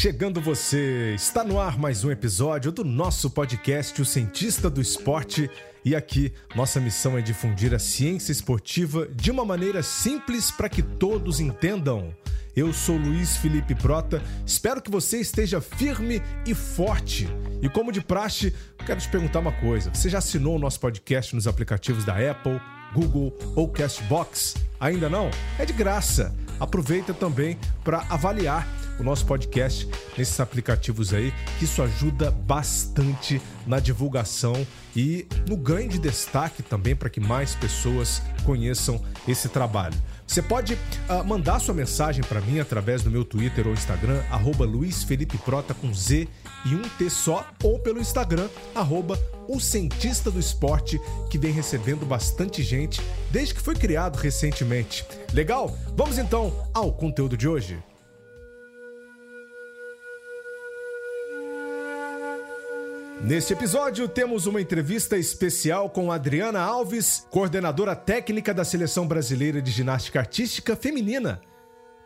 [0.00, 1.12] Chegando você!
[1.14, 5.50] Está no ar mais um episódio do nosso podcast O Cientista do Esporte.
[5.84, 10.82] E aqui, nossa missão é difundir a ciência esportiva de uma maneira simples para que
[10.82, 12.14] todos entendam.
[12.56, 17.28] Eu sou Luiz Felipe Prota, espero que você esteja firme e forte.
[17.60, 18.54] E como de praxe,
[18.86, 22.58] quero te perguntar uma coisa: você já assinou o nosso podcast nos aplicativos da Apple,
[22.94, 24.54] Google ou Castbox?
[24.80, 25.30] Ainda não?
[25.58, 26.34] É de graça.
[26.58, 33.80] Aproveita também para avaliar o nosso podcast nesses aplicativos aí, que isso ajuda bastante na
[33.80, 39.96] divulgação e no ganho de destaque também para que mais pessoas conheçam esse trabalho.
[40.26, 44.64] Você pode uh, mandar sua mensagem para mim através do meu Twitter ou Instagram, arroba
[44.64, 46.28] Luiz Felipe Prota com Z
[46.66, 52.06] e um T só, ou pelo Instagram, arroba o Cientista do Esporte, que vem recebendo
[52.06, 55.04] bastante gente desde que foi criado recentemente.
[55.32, 55.76] Legal?
[55.96, 57.89] Vamos então ao conteúdo de hoje.
[63.22, 69.70] Neste episódio, temos uma entrevista especial com Adriana Alves, coordenadora técnica da Seleção Brasileira de
[69.70, 71.38] Ginástica Artística Feminina.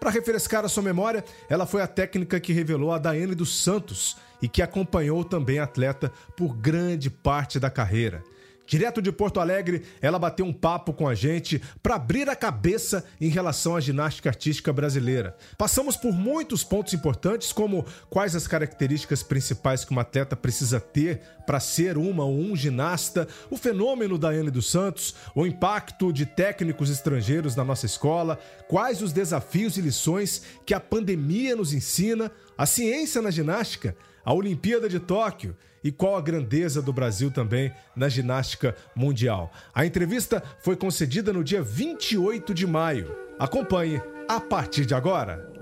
[0.00, 4.16] Para refrescar a sua memória, ela foi a técnica que revelou a Daiane dos Santos
[4.42, 8.24] e que acompanhou também a atleta por grande parte da carreira.
[8.66, 13.04] Direto de Porto Alegre, ela bateu um papo com a gente para abrir a cabeça
[13.20, 15.36] em relação à ginástica artística brasileira.
[15.58, 21.20] Passamos por muitos pontos importantes, como quais as características principais que uma atleta precisa ter
[21.46, 26.24] para ser uma ou um ginasta, o fenômeno da Anne dos Santos, o impacto de
[26.24, 32.32] técnicos estrangeiros na nossa escola, quais os desafios e lições que a pandemia nos ensina,
[32.56, 35.54] a ciência na ginástica, a Olimpíada de Tóquio
[35.84, 39.52] e qual a grandeza do Brasil também na ginástica mundial.
[39.74, 43.14] A entrevista foi concedida no dia 28 de maio.
[43.38, 45.52] Acompanhe a partir de agora.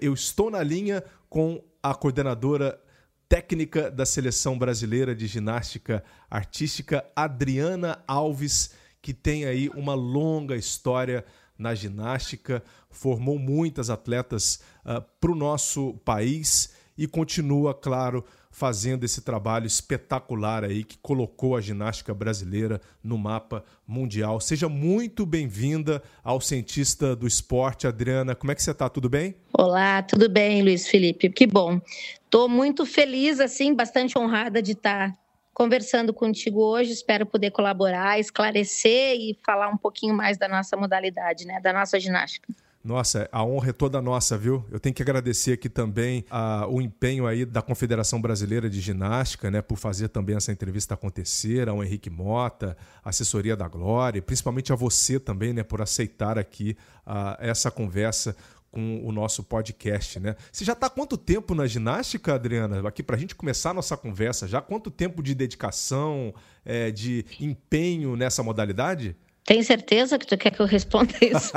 [0.00, 2.80] Eu estou na linha com a coordenadora
[3.28, 11.24] técnica da seleção brasileira de ginástica artística, Adriana Alves, que tem aí uma longa história
[11.58, 19.04] na ginástica, formou muitas atletas uh, ah, para o nosso país e continua, claro, fazendo
[19.04, 24.40] esse trabalho espetacular aí que colocou a ginástica brasileira no mapa mundial.
[24.40, 28.34] Seja muito bem-vinda ao cientista do esporte, Adriana.
[28.34, 28.88] Como é que você está?
[28.90, 29.34] Tudo bem?
[29.52, 31.30] Olá, tudo bem, Luiz Felipe.
[31.30, 31.80] Que bom.
[32.24, 35.16] Estou muito feliz, assim, bastante honrada de estar
[35.52, 36.92] conversando contigo hoje.
[36.92, 41.98] Espero poder colaborar, esclarecer e falar um pouquinho mais da nossa modalidade, né, da nossa
[41.98, 42.52] ginástica.
[42.84, 44.64] Nossa, a honra é toda nossa, viu?
[44.68, 49.52] Eu tenho que agradecer aqui também a, o empenho aí da Confederação Brasileira de Ginástica,
[49.52, 54.76] né, por fazer também essa entrevista acontecer, ao Henrique Mota, assessoria da Glória, principalmente a
[54.76, 56.76] você também, né, por aceitar aqui
[57.06, 58.34] a, essa conversa
[58.72, 60.34] com o nosso podcast, né?
[60.50, 62.88] Você já está há quanto tempo na ginástica, Adriana?
[62.88, 66.34] Aqui para a gente começar a nossa conversa, já quanto tempo de dedicação,
[66.64, 69.14] é, de empenho nessa modalidade?
[69.44, 71.52] Tem certeza que tu quer que eu responda isso?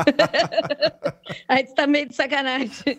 [1.47, 2.97] Aí tu tá meio de sacanagem.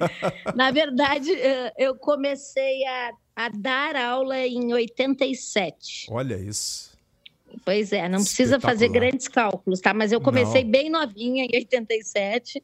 [0.54, 6.06] Na verdade, eh, eu comecei a, a dar aula em 87.
[6.08, 6.96] Olha isso.
[7.64, 9.92] Pois é, não precisa fazer grandes cálculos, tá?
[9.92, 10.70] Mas eu comecei não.
[10.70, 12.62] bem novinha, em 87.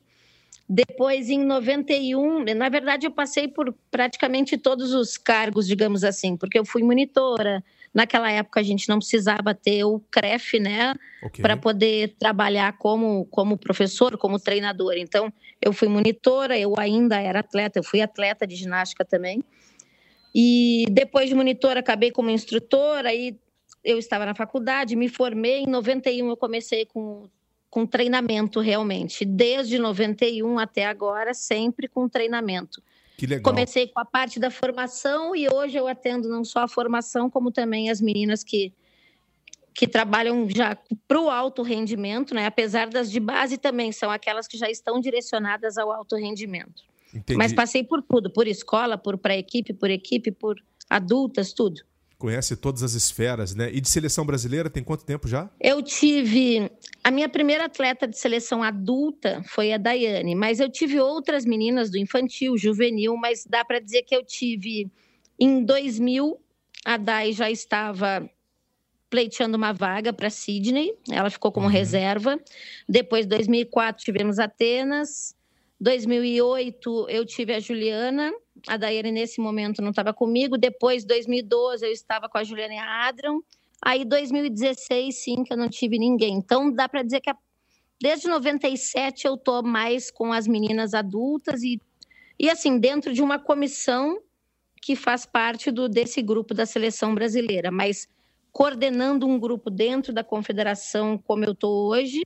[0.74, 6.58] Depois, em 91, na verdade, eu passei por praticamente todos os cargos, digamos assim, porque
[6.58, 7.62] eu fui monitora.
[7.92, 11.42] Naquela época, a gente não precisava ter o CREF, né, okay.
[11.42, 14.94] para poder trabalhar como, como professor, como treinador.
[14.96, 15.30] Então,
[15.60, 19.44] eu fui monitora, eu ainda era atleta, eu fui atleta de ginástica também.
[20.34, 23.38] E depois de monitora, acabei como instrutora, aí
[23.84, 25.64] eu estava na faculdade, me formei.
[25.64, 27.28] Em 91, eu comecei com
[27.72, 29.24] com treinamento realmente.
[29.24, 32.82] Desde 91 até agora, sempre com treinamento.
[33.16, 33.50] Que legal.
[33.50, 37.50] Comecei com a parte da formação e hoje eu atendo não só a formação, como
[37.50, 38.74] também as meninas que,
[39.72, 40.76] que trabalham já
[41.08, 42.44] para o alto rendimento, né?
[42.44, 46.82] apesar das de base também, são aquelas que já estão direcionadas ao alto rendimento.
[47.14, 47.38] Entendi.
[47.38, 51.80] Mas passei por tudo, por escola, por pré-equipe, por equipe, por adultas, tudo
[52.22, 53.68] conhece todas as esferas, né?
[53.72, 55.50] E de seleção brasileira tem quanto tempo já?
[55.60, 56.70] Eu tive
[57.02, 61.90] a minha primeira atleta de seleção adulta foi a Daiane, mas eu tive outras meninas
[61.90, 64.88] do infantil, juvenil, mas dá para dizer que eu tive
[65.36, 66.40] em 2000
[66.84, 68.30] a Dai já estava
[69.10, 71.72] pleiteando uma vaga para Sydney, ela ficou como uhum.
[71.72, 72.40] reserva.
[72.88, 75.34] Depois, 2004, tivemos Atenas.
[75.80, 78.32] 2008, eu tive a Juliana
[78.68, 80.58] a Daiane nesse momento não estava comigo.
[80.58, 83.38] Depois, 2012, eu estava com a Juliana e a Adrian.
[83.80, 86.34] Aí, 2016, sim, que eu não tive ninguém.
[86.34, 87.36] Então, dá para dizer que a,
[88.02, 91.80] Desde 97 eu tô mais com as meninas adultas e,
[92.36, 94.20] e assim, dentro de uma comissão
[94.82, 98.08] que faz parte do, desse grupo da seleção brasileira, mas
[98.50, 102.22] coordenando um grupo dentro da confederação como eu estou hoje,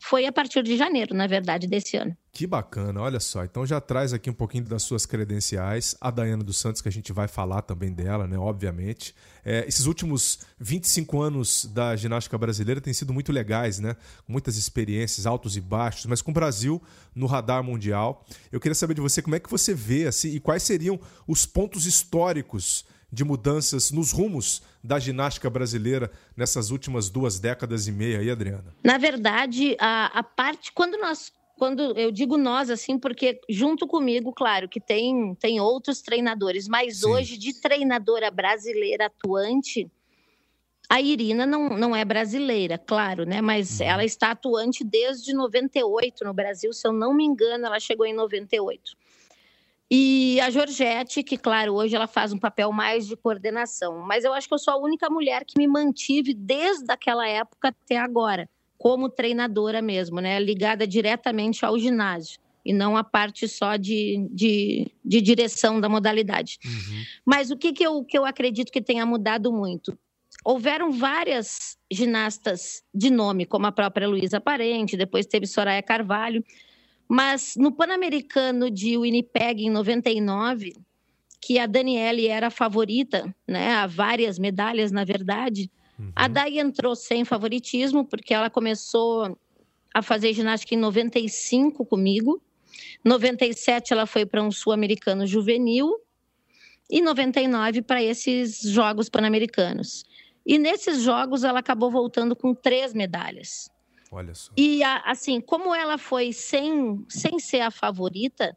[0.00, 2.16] foi a partir de janeiro, na verdade, desse ano.
[2.30, 3.44] Que bacana, olha só.
[3.44, 5.96] Então já traz aqui um pouquinho das suas credenciais.
[6.00, 8.38] A Dayana dos Santos, que a gente vai falar também dela, né?
[8.38, 9.12] Obviamente.
[9.44, 13.96] É, esses últimos 25 anos da ginástica brasileira têm sido muito legais, né?
[14.26, 16.80] Muitas experiências, altos e baixos, mas com o Brasil
[17.12, 18.24] no radar mundial.
[18.52, 21.44] Eu queria saber de você como é que você vê assim, e quais seriam os
[21.44, 28.20] pontos históricos de mudanças nos rumos da ginástica brasileira nessas últimas duas décadas e meia
[28.20, 28.74] aí, Adriana?
[28.84, 34.32] Na verdade, a, a parte, quando nós quando eu digo nós assim, porque junto comigo,
[34.32, 37.08] claro, que tem, tem outros treinadores, mas Sim.
[37.08, 39.90] hoje de treinadora brasileira atuante,
[40.88, 43.42] a Irina não, não é brasileira, claro, né?
[43.42, 43.86] Mas uhum.
[43.86, 48.14] ela está atuante desde 98 no Brasil, se eu não me engano, ela chegou em
[48.14, 48.96] 98.
[49.90, 54.34] E a Georgette, que, claro, hoje ela faz um papel mais de coordenação, mas eu
[54.34, 58.48] acho que eu sou a única mulher que me mantive desde aquela época até agora,
[58.76, 60.38] como treinadora mesmo, né?
[60.38, 62.38] Ligada diretamente ao ginásio
[62.68, 66.58] e não a parte só de, de, de direção da modalidade.
[66.62, 67.02] Uhum.
[67.24, 69.98] Mas o que, que, eu, que eu acredito que tenha mudado muito?
[70.44, 76.44] Houveram várias ginastas de nome, como a própria Luísa Parente, depois teve Soraya Carvalho,
[77.08, 80.74] mas no Pan-Americano de Winnipeg, em 99,
[81.40, 86.12] que a Daniele era a favorita, né, a várias medalhas, na verdade, uhum.
[86.14, 89.38] a Dai entrou sem favoritismo, porque ela começou
[89.94, 92.42] a fazer ginástica em 95 comigo.
[93.04, 95.98] 97 ela foi para um sul-americano juvenil
[96.90, 100.04] e 99 para esses Jogos Pan-Americanos.
[100.46, 103.70] E nesses jogos ela acabou voltando com três medalhas.
[104.10, 104.52] Olha só.
[104.56, 108.56] E assim, como ela foi sem, sem ser a favorita,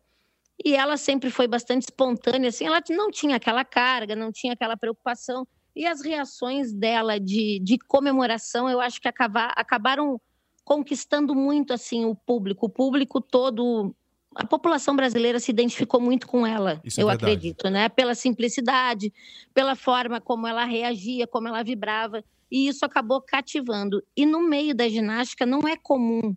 [0.63, 4.77] e ela sempre foi bastante espontânea, assim, ela não tinha aquela carga, não tinha aquela
[4.77, 5.47] preocupação.
[5.75, 10.19] E as reações dela de, de comemoração, eu acho que acabar, acabaram
[10.63, 12.65] conquistando muito assim o público.
[12.65, 13.95] O público todo,
[14.35, 17.89] a população brasileira se identificou muito com ela, Isso é eu é acredito, né?
[17.89, 19.13] Pela simplicidade,
[19.53, 24.03] pela forma como ela reagia, como ela vibrava e isso acabou cativando.
[24.15, 26.35] E no meio da ginástica não é comum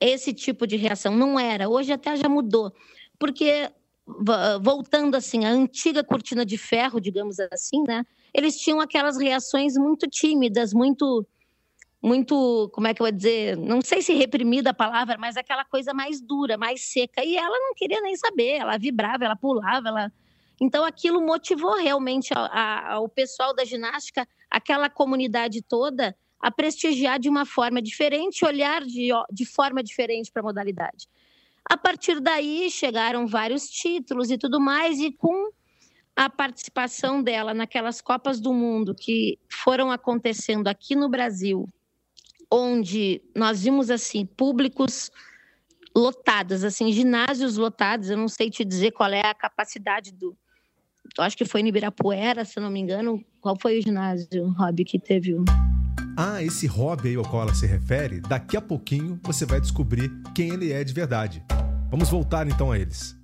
[0.00, 1.68] esse tipo de reação, não era.
[1.68, 2.72] Hoje até já mudou,
[3.18, 3.70] porque
[4.60, 8.04] voltando assim, a antiga cortina de ferro, digamos assim, né?
[8.34, 11.26] Eles tinham aquelas reações muito tímidas, muito
[12.02, 15.64] muito, como é que eu vou dizer, não sei se reprimida a palavra, mas aquela
[15.64, 17.24] coisa mais dura, mais seca.
[17.24, 20.12] E ela não queria nem saber, ela vibrava, ela pulava, ela
[20.62, 22.32] então, aquilo motivou realmente
[23.00, 29.08] o pessoal da ginástica, aquela comunidade toda, a prestigiar de uma forma diferente, olhar de,
[29.32, 31.08] de forma diferente para a modalidade.
[31.64, 35.50] A partir daí, chegaram vários títulos e tudo mais, e com
[36.14, 41.68] a participação dela naquelas Copas do Mundo que foram acontecendo aqui no Brasil,
[42.52, 45.10] onde nós vimos assim públicos
[45.96, 48.10] lotados, assim ginásios lotados.
[48.10, 50.36] Eu não sei te dizer qual é a capacidade do,
[51.18, 53.24] acho que foi em Ibirapuera, se não me engano.
[53.40, 55.44] Qual foi o ginásio, Rob, que teve o.
[56.16, 60.10] Ah, esse hobby aí ao qual ela se refere, daqui a pouquinho você vai descobrir
[60.34, 61.42] quem ele é de verdade.
[61.90, 63.16] Vamos voltar então a eles.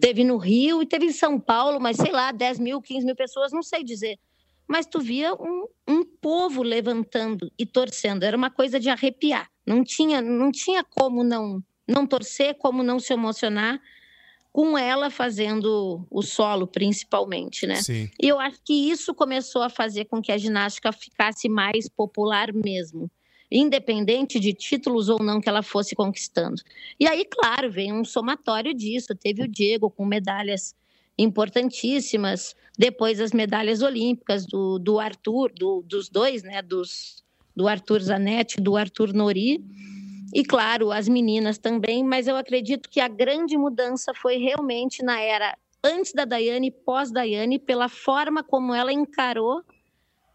[0.00, 3.16] Teve no Rio e teve em São Paulo, mas sei lá, 10 mil, 15 mil
[3.16, 4.18] pessoas, não sei dizer.
[4.66, 9.50] Mas tu via um, um povo levantando e torcendo, era uma coisa de arrepiar.
[9.66, 13.80] Não tinha, não tinha como não, não torcer, como não se emocionar
[14.54, 17.82] com ela fazendo o solo, principalmente, né?
[17.82, 18.08] Sim.
[18.22, 22.52] E eu acho que isso começou a fazer com que a ginástica ficasse mais popular
[22.52, 23.10] mesmo,
[23.50, 26.62] independente de títulos ou não que ela fosse conquistando.
[27.00, 29.12] E aí, claro, vem um somatório disso.
[29.16, 30.72] Teve o Diego com medalhas
[31.16, 36.60] importantíssimas, depois as medalhas olímpicas do, do Arthur, do, dos dois, né?
[36.60, 37.22] Dos,
[37.54, 39.62] do Arthur Zanetti, do Arthur Nori
[40.34, 45.20] e, claro, as meninas também, mas eu acredito que a grande mudança foi realmente na
[45.20, 49.62] era antes da Daiane e pós-Daiane, pela forma como ela encarou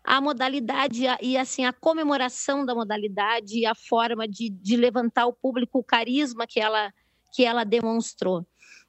[0.01, 5.33] a modalidade e assim a comemoração da modalidade e a forma de, de levantar o
[5.33, 6.93] público, o carisma que ela,
[7.33, 8.45] que ela demonstrou.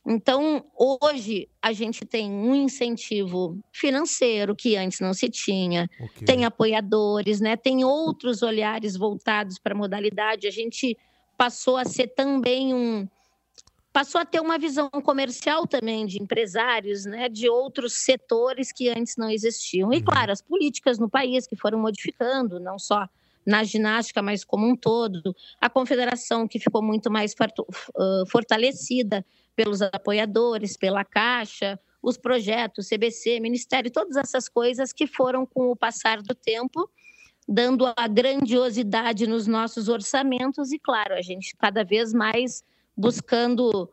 [0.06, 6.26] Então, hoje, a gente tem um incentivo financeiro que antes não se tinha, okay.
[6.26, 7.56] tem apoiadores, né?
[7.56, 10.46] tem outros olhares voltados para a modalidade.
[10.46, 10.96] A gente
[11.36, 13.06] passou a ser também um.
[13.92, 19.16] Passou a ter uma visão comercial também de empresários, né, de outros setores que antes
[19.16, 19.92] não existiam.
[19.92, 20.04] E, uhum.
[20.04, 23.08] claro, as políticas no país que foram modificando, não só
[23.44, 27.34] na ginástica, mas como um todo, a confederação que ficou muito mais
[28.30, 29.24] fortalecida
[29.60, 35.76] pelos apoiadores, pela Caixa, os projetos, CBC, Ministério, todas essas coisas que foram, com o
[35.76, 36.88] passar do tempo,
[37.46, 42.64] dando a grandiosidade nos nossos orçamentos e, claro, a gente cada vez mais
[42.96, 43.90] buscando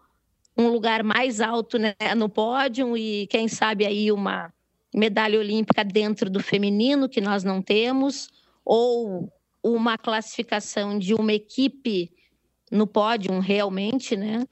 [0.57, 4.53] um lugar mais alto né, no pódio e, quem sabe, aí uma
[4.95, 8.29] medalha olímpica dentro do feminino, que nós não temos,
[8.63, 9.29] ou
[9.61, 12.09] uma classificação de uma equipe
[12.71, 14.45] no pódio realmente, né?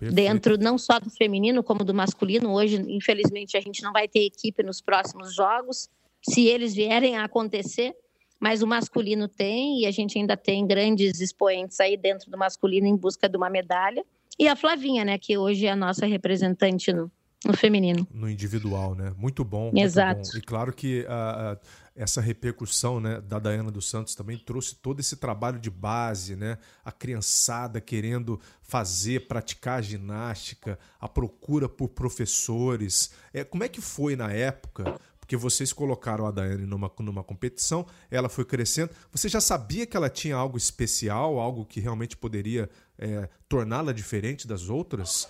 [0.00, 0.14] Perfeito.
[0.14, 2.54] Dentro não só do feminino, como do masculino.
[2.54, 5.90] Hoje, infelizmente, a gente não vai ter equipe nos próximos jogos,
[6.22, 7.94] se eles vierem a acontecer,
[8.40, 12.86] mas o masculino tem, e a gente ainda tem grandes expoentes aí dentro do masculino
[12.86, 14.02] em busca de uma medalha.
[14.38, 17.12] E a Flavinha, né, que hoje é a nossa representante no,
[17.44, 18.06] no feminino.
[18.12, 19.14] No individual, né?
[19.16, 19.64] Muito bom.
[19.64, 20.30] Muito Exato.
[20.32, 20.38] Bom.
[20.38, 21.58] E claro que uh,
[21.96, 26.58] essa repercussão né, da Dayana dos Santos também trouxe todo esse trabalho de base, né?
[26.84, 33.10] A criançada querendo fazer, praticar ginástica, a procura por professores.
[33.32, 35.00] É, como é que foi na época?
[35.18, 38.90] Porque vocês colocaram a Daiane numa, numa competição, ela foi crescendo.
[39.12, 42.68] Você já sabia que ela tinha algo especial, algo que realmente poderia
[42.98, 45.28] é, torná-la diferente das outras?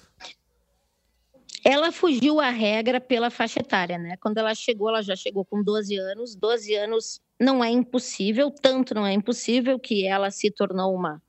[1.64, 4.16] Ela fugiu à regra pela faixa etária, né?
[4.20, 6.34] Quando ela chegou, ela já chegou com 12 anos.
[6.34, 11.22] 12 anos não é impossível, tanto não é impossível que ela se tornou uma,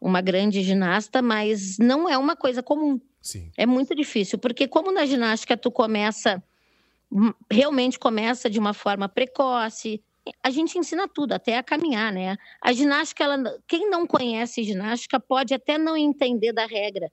[0.00, 3.00] uma grande ginasta, mas não é uma coisa comum.
[3.20, 3.50] Sim.
[3.56, 6.42] É muito difícil, porque como na ginástica tu começa,
[7.10, 10.02] hum, realmente começa de uma forma precoce,
[10.42, 12.36] a gente ensina tudo, até a caminhar, né?
[12.60, 17.10] A ginástica, ela, quem não conhece ginástica pode até não entender da regra,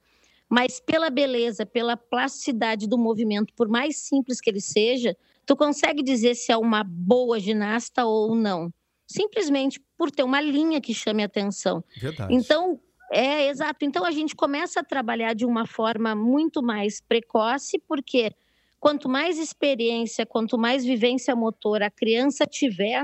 [0.54, 5.18] mas pela beleza, pela plasticidade do movimento, por mais simples que ele seja,
[5.48, 8.72] tu consegue dizer se é uma boa ginasta ou não.
[9.08, 11.84] Simplesmente por ter uma linha que chame atenção.
[12.00, 12.36] Verdade.
[12.36, 12.80] Então,
[13.12, 13.84] é exato.
[13.84, 18.32] Então a gente começa a trabalhar de uma forma muito mais precoce, porque
[18.80, 23.04] quanto mais experiência, quanto mais vivência motora a criança tiver,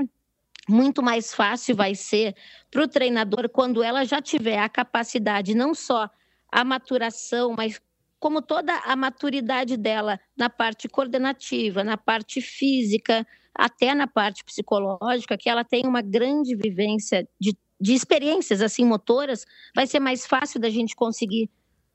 [0.68, 2.32] muito mais fácil vai ser
[2.70, 6.08] para o treinador quando ela já tiver a capacidade não só
[6.50, 7.80] a maturação, mas
[8.18, 15.38] como toda a maturidade dela na parte coordenativa, na parte física, até na parte psicológica,
[15.38, 20.60] que ela tem uma grande vivência de, de experiências assim motoras, vai ser mais fácil
[20.60, 21.50] da gente conseguir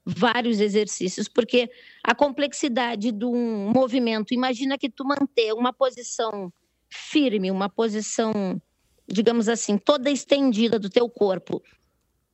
[0.05, 1.69] vários exercícios, porque
[2.03, 6.53] a complexidade de um movimento, imagina que tu manter uma posição
[6.87, 8.61] firme, uma posição,
[9.07, 11.61] digamos assim, toda estendida do teu corpo,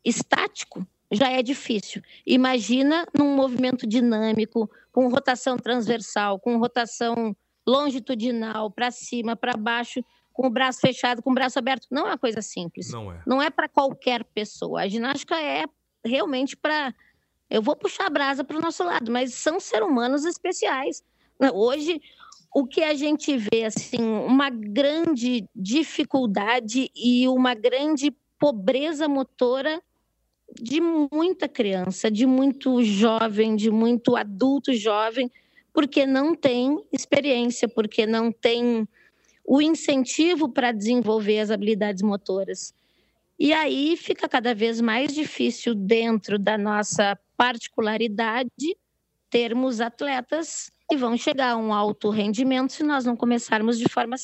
[0.04, 2.02] estático, já é difícil.
[2.26, 7.36] Imagina num movimento dinâmico, com rotação transversal, com rotação
[7.68, 10.04] longitudinal, para cima, para baixo,
[10.34, 11.88] com o braço fechado, com o braço aberto.
[11.92, 12.92] Não é uma coisa simples.
[12.92, 13.22] Não é.
[13.26, 14.82] Não é para qualquer pessoa.
[14.82, 15.66] A ginástica é
[16.04, 16.94] realmente para.
[17.50, 21.04] Eu vou puxar a brasa para o nosso lado, mas são seres humanos especiais.
[21.54, 22.02] Hoje,
[22.54, 29.82] o que a gente vê, assim, uma grande dificuldade e uma grande pobreza motora
[30.60, 35.32] de muita criança, de muito jovem, de muito adulto jovem,
[35.74, 38.88] porque não tem experiência, porque não tem
[39.46, 42.74] o incentivo para desenvolver as habilidades motoras.
[43.40, 48.78] E aí fica cada vez mais difícil, dentro da nossa particularidade,
[49.30, 54.16] termos atletas que vão chegar a um alto rendimento se nós não começarmos de forma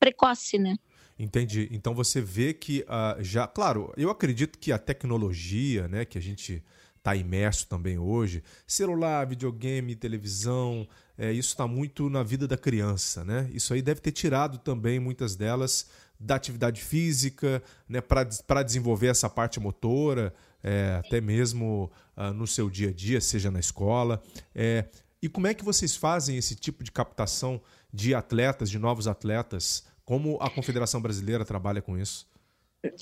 [0.00, 0.76] precoce, né?
[1.18, 1.68] Entendi.
[1.70, 6.20] Então você vê que uh, já, claro, eu acredito que a tecnologia, né, que a
[6.20, 6.62] gente
[6.96, 13.22] está imerso também hoje, celular, videogame, televisão, é, isso está muito na vida da criança,
[13.22, 13.48] né?
[13.52, 15.86] Isso aí deve ter tirado também muitas delas
[16.18, 22.70] da atividade física, né, para desenvolver essa parte motora, é, até mesmo uh, no seu
[22.70, 24.22] dia a dia, seja na escola.
[24.54, 24.86] É,
[25.20, 27.60] e como é que vocês fazem esse tipo de captação
[27.92, 29.84] de atletas, de novos atletas?
[30.04, 32.26] Como a Confederação Brasileira trabalha com isso?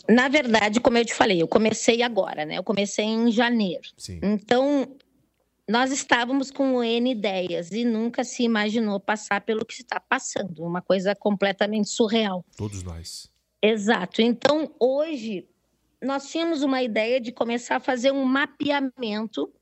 [0.09, 2.59] Na verdade, como eu te falei, eu comecei agora, né?
[2.59, 3.89] Eu comecei em janeiro.
[3.97, 4.21] Sim.
[4.23, 4.97] Então,
[5.69, 10.81] nós estávamos com N ideias e nunca se imaginou passar pelo que está passando, uma
[10.81, 12.45] coisa completamente surreal.
[12.57, 13.29] Todos nós.
[13.61, 14.23] Exato.
[14.23, 15.49] Então, hoje,
[16.01, 19.53] nós tínhamos uma ideia de começar a fazer um mapeamento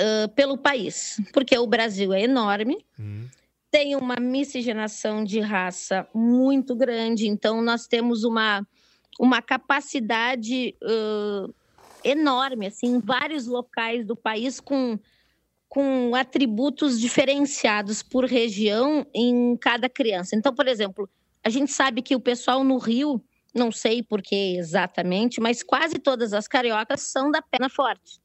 [0.00, 2.84] uh, pelo país, porque o Brasil é enorme.
[2.98, 3.28] Hum
[3.74, 8.64] tem uma miscigenação de raça muito grande, então nós temos uma,
[9.18, 11.52] uma capacidade uh,
[12.04, 14.96] enorme, assim, em vários locais do país com,
[15.68, 20.36] com atributos diferenciados por região em cada criança.
[20.36, 21.10] Então, por exemplo,
[21.42, 23.20] a gente sabe que o pessoal no Rio,
[23.52, 28.20] não sei por que exatamente, mas quase todas as cariocas são da perna forte.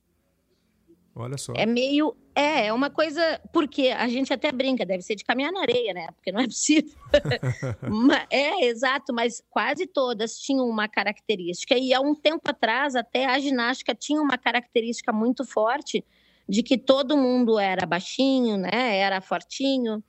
[1.20, 1.52] Olha só.
[1.54, 2.16] É meio.
[2.34, 3.42] É, é uma coisa.
[3.52, 6.08] Porque a gente até brinca, deve ser de caminhar na areia, né?
[6.16, 6.96] Porque não é possível.
[8.32, 11.78] é, exato, mas quase todas tinham uma característica.
[11.78, 16.06] E há um tempo atrás, até a ginástica tinha uma característica muito forte
[16.48, 18.98] de que todo mundo era baixinho, né?
[18.98, 20.02] Era fortinho.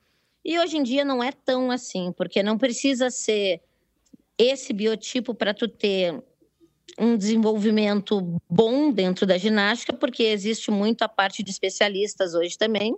[0.45, 3.61] E hoje em dia não é tão assim, porque não precisa ser
[4.37, 6.23] esse biotipo para tu ter
[6.97, 12.95] um desenvolvimento bom dentro da ginástica, porque existe muito a parte de especialistas hoje também.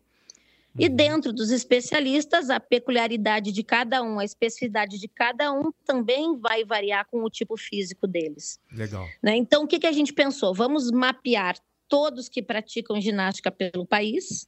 [0.78, 0.96] E uhum.
[0.96, 6.66] dentro dos especialistas, a peculiaridade de cada um, a especificidade de cada um também vai
[6.66, 8.60] variar com o tipo físico deles.
[8.72, 9.08] Legal.
[9.22, 9.36] Né?
[9.36, 10.54] Então, o que, que a gente pensou?
[10.54, 11.56] Vamos mapear
[11.88, 14.48] todos que praticam ginástica pelo país,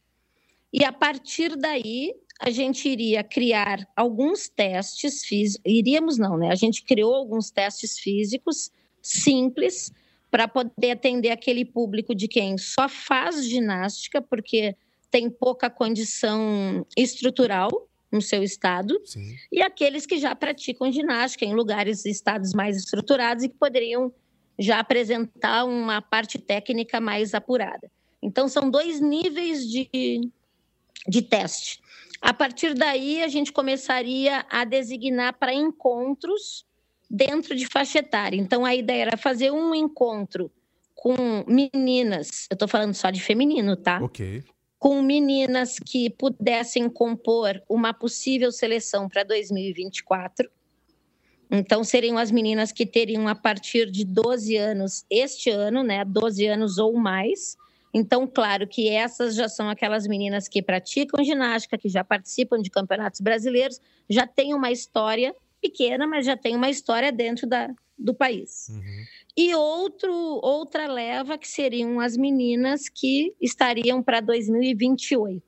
[0.74, 6.50] e a partir daí a gente iria criar alguns testes físicos, iríamos não, né?
[6.50, 8.72] A gente criou alguns testes físicos
[9.06, 9.92] simples
[10.32, 14.76] para poder atender aquele público de quem só faz ginástica porque
[15.12, 17.70] tem pouca condição estrutural
[18.12, 19.36] no seu estado Sim.
[19.52, 24.12] e aqueles que já praticam ginástica em lugares, estados mais estruturados e que poderiam
[24.58, 27.92] já apresentar uma parte técnica mais apurada.
[28.22, 30.32] Então, são dois níveis de,
[31.08, 31.80] de teste.
[32.22, 36.66] A partir daí, a gente começaria a designar para encontros
[37.10, 38.38] dentro de faixa etária.
[38.38, 40.52] Então, a ideia era fazer um encontro
[40.94, 44.00] com meninas, eu estou falando só de feminino, tá?
[44.02, 44.44] Ok.
[44.80, 50.50] Com meninas que pudessem compor uma possível seleção para 2024
[51.50, 56.04] então, seriam as meninas que teriam a partir de 12 anos este ano, né?
[56.04, 57.56] 12 anos ou mais.
[57.94, 62.70] Então, claro que essas já são aquelas meninas que praticam ginástica, que já participam de
[62.70, 65.34] campeonatos brasileiros, já têm uma história
[65.66, 68.68] pequena, mas já tem uma história dentro da, do país.
[68.70, 69.06] Uhum.
[69.38, 75.44] E outro, outra leva que seriam as meninas que estariam para 2028.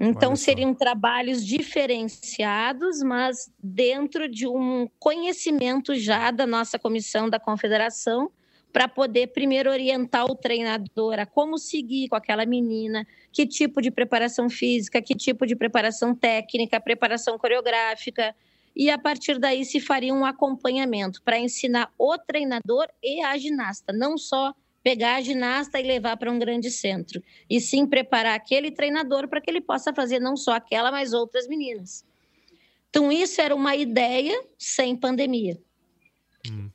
[0.00, 8.28] Então, seriam trabalhos diferenciados, mas dentro de um conhecimento já da nossa comissão da confederação,
[8.72, 13.88] para poder primeiro orientar o treinador a como seguir com aquela menina, que tipo de
[13.88, 18.34] preparação física, que tipo de preparação técnica, preparação coreográfica.
[18.76, 23.92] E a partir daí se faria um acompanhamento para ensinar o treinador e a ginasta,
[23.92, 28.70] não só pegar a ginasta e levar para um grande centro, e sim preparar aquele
[28.70, 32.04] treinador para que ele possa fazer não só aquela, mas outras meninas.
[32.90, 35.58] Então, isso era uma ideia sem pandemia.
[36.48, 36.68] Hum.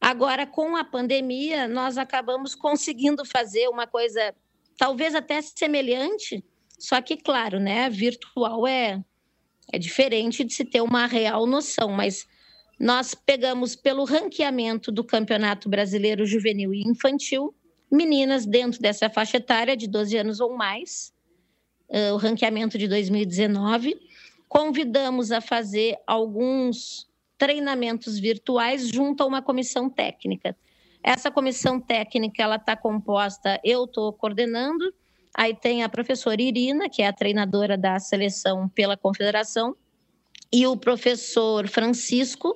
[0.00, 4.34] Agora, com a pandemia, nós acabamos conseguindo fazer uma coisa
[4.78, 6.42] talvez até semelhante,
[6.78, 9.04] só que, claro, né, virtual é,
[9.72, 12.26] é diferente de se ter uma real noção, mas
[12.78, 17.54] nós pegamos pelo ranqueamento do Campeonato Brasileiro Juvenil e Infantil,
[17.90, 21.12] meninas dentro dessa faixa etária de 12 anos ou mais,
[22.14, 24.00] o ranqueamento de 2019.
[24.48, 30.56] Convidamos a fazer alguns treinamentos virtuais junto a uma comissão técnica.
[31.02, 34.92] Essa comissão técnica ela está composta, eu estou coordenando,
[35.34, 39.76] aí tem a professora Irina, que é a treinadora da seleção pela confederação,
[40.52, 42.54] e o professor Francisco,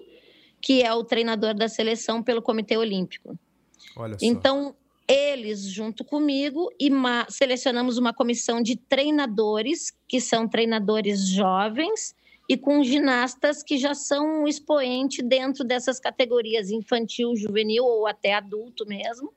[0.60, 3.38] que é o treinador da seleção pelo Comitê Olímpico.
[3.96, 4.26] Olha só.
[4.26, 4.74] Então,
[5.06, 6.90] eles, junto comigo, e
[7.28, 12.14] selecionamos uma comissão de treinadores, que são treinadores jovens,
[12.48, 18.34] e com ginastas que já são um expoente dentro dessas categorias infantil, juvenil ou até
[18.34, 19.32] adulto mesmo.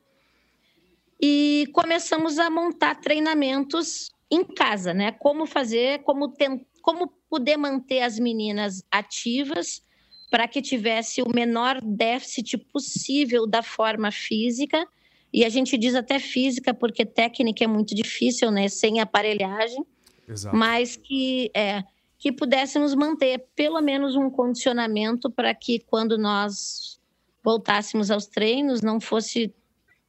[1.22, 5.12] E começamos a montar treinamentos em casa, né?
[5.12, 9.82] Como fazer, como, tem, como poder manter as meninas ativas
[10.30, 14.86] para que tivesse o menor déficit possível da forma física.
[15.32, 18.68] E a gente diz até física, porque técnica é muito difícil, né?
[18.68, 19.86] Sem aparelhagem.
[20.28, 20.56] Exato.
[20.56, 21.84] Mas que, é,
[22.18, 27.00] que pudéssemos manter pelo menos um condicionamento para que quando nós
[27.44, 29.54] voltássemos aos treinos não fosse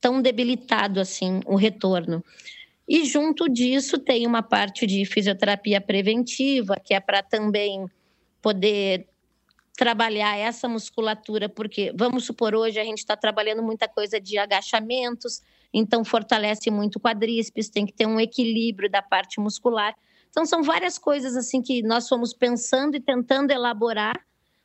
[0.00, 2.24] tão debilitado assim o retorno.
[2.88, 7.86] E junto disso tem uma parte de fisioterapia preventiva, que é para também
[8.40, 9.06] poder
[9.76, 15.40] trabalhar essa musculatura, porque vamos supor hoje a gente está trabalhando muita coisa de agachamentos,
[15.72, 19.94] então fortalece muito o quadríceps, tem que ter um equilíbrio da parte muscular.
[20.30, 24.18] Então são várias coisas assim que nós fomos pensando e tentando elaborar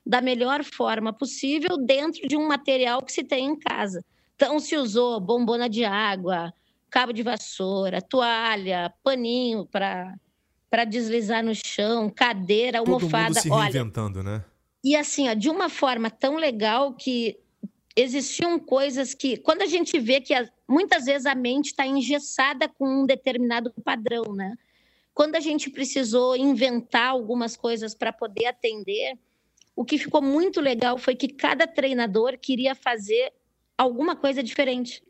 [0.06, 4.04] da melhor forma possível dentro de um material que se tem em casa.
[4.36, 6.54] Então se usou bombona de água,
[6.90, 13.34] cabo de vassoura, toalha, paninho para deslizar no chão, cadeira, almofada.
[13.34, 14.46] Todo mundo se reinventando, Olha, né?
[14.84, 17.40] e assim, ó, de uma forma tão legal que
[17.96, 22.68] existiam coisas que, quando a gente vê que a, muitas vezes a mente está engessada
[22.68, 24.56] com um determinado padrão, né?
[25.14, 29.18] Quando a gente precisou inventar algumas coisas para poder atender,
[29.76, 33.32] o que ficou muito legal foi que cada treinador queria fazer
[33.78, 35.04] alguma coisa diferente.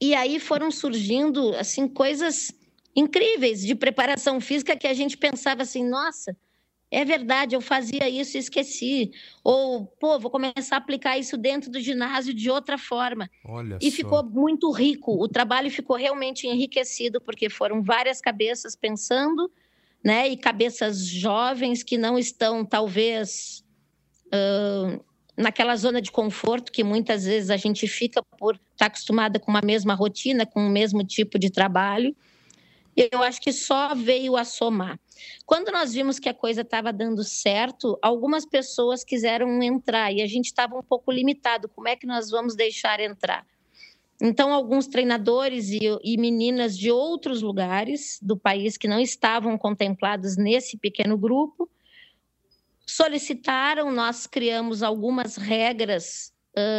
[0.00, 2.52] E aí foram surgindo assim coisas
[2.94, 6.36] incríveis de preparação física que a gente pensava assim, nossa,
[6.90, 9.10] é verdade, eu fazia isso e esqueci.
[9.44, 13.30] Ou, pô, vou começar a aplicar isso dentro do ginásio de outra forma.
[13.44, 13.96] Olha e só.
[13.96, 15.12] ficou muito rico.
[15.22, 19.50] O trabalho ficou realmente enriquecido, porque foram várias cabeças pensando,
[20.02, 20.28] né?
[20.28, 23.62] E cabeças jovens que não estão, talvez,
[24.28, 25.04] uh,
[25.38, 29.50] naquela zona de conforto que muitas vezes a gente fica por estar tá acostumada com
[29.50, 32.14] uma mesma rotina, com o mesmo tipo de trabalho
[33.12, 34.98] eu acho que só veio a somar.
[35.46, 40.26] Quando nós vimos que a coisa estava dando certo, algumas pessoas quiseram entrar e a
[40.26, 41.68] gente estava um pouco limitado.
[41.68, 43.46] Como é que nós vamos deixar entrar?
[44.20, 50.36] Então, alguns treinadores e, e, meninas de outros lugares do país que não estavam contemplados
[50.36, 51.70] nesse pequeno grupo
[52.88, 56.32] solicitaram, nós criamos algumas regras,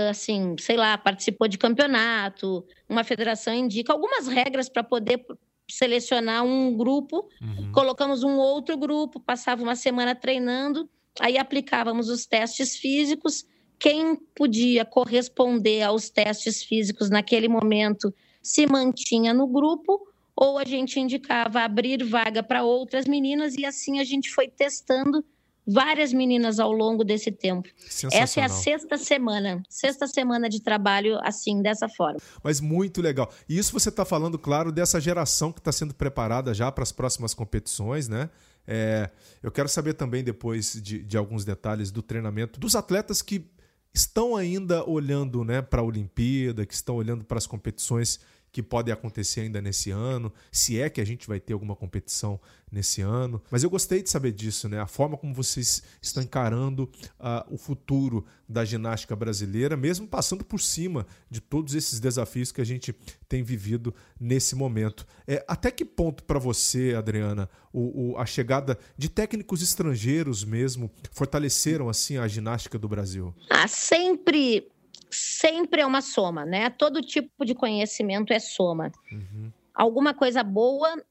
[0.10, 5.24] assim, sei lá, participou de campeonato, uma federação indica algumas regras para poder
[5.70, 7.72] selecionar um grupo, uhum.
[7.72, 13.46] colocamos um outro grupo, passava uma semana treinando, aí aplicávamos os testes físicos.
[13.78, 21.00] Quem podia corresponder aos testes físicos naquele momento se mantinha no grupo, ou a gente
[21.00, 25.24] indicava abrir vaga para outras meninas, e assim a gente foi testando
[25.72, 27.70] várias meninas ao longo desse tempo.
[28.12, 32.20] Essa é a sexta semana, sexta semana de trabalho assim, dessa forma.
[32.44, 33.32] Mas muito legal.
[33.48, 36.92] E isso você está falando, claro, dessa geração que está sendo preparada já para as
[36.92, 38.30] próximas competições, né?
[38.68, 39.10] É,
[39.42, 43.50] eu quero saber também, depois de, de alguns detalhes do treinamento, dos atletas que
[43.94, 48.20] estão ainda olhando né, para a Olimpíada, que estão olhando para as competições
[48.52, 52.40] que podem acontecer ainda nesse ano, se é que a gente vai ter alguma competição
[52.72, 53.42] nesse ano.
[53.50, 54.80] Mas eu gostei de saber disso, né?
[54.80, 56.84] A forma como vocês estão encarando
[57.20, 62.62] uh, o futuro da ginástica brasileira, mesmo passando por cima de todos esses desafios que
[62.62, 62.96] a gente
[63.28, 65.06] tem vivido nesse momento.
[65.28, 70.92] É, até que ponto para você, Adriana, o, o, a chegada de técnicos estrangeiros mesmo
[71.12, 73.34] fortaleceram assim a ginástica do Brasil?
[73.50, 74.72] Ah, sempre
[75.10, 76.70] sempre é uma soma, né?
[76.70, 78.92] Todo tipo de conhecimento é soma.
[79.12, 79.52] Uhum.
[79.74, 81.02] Alguma coisa boa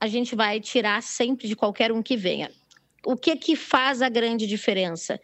[0.00, 2.50] a gente vai tirar sempre de qualquer um que venha.
[3.04, 5.20] O que que faz a grande diferença?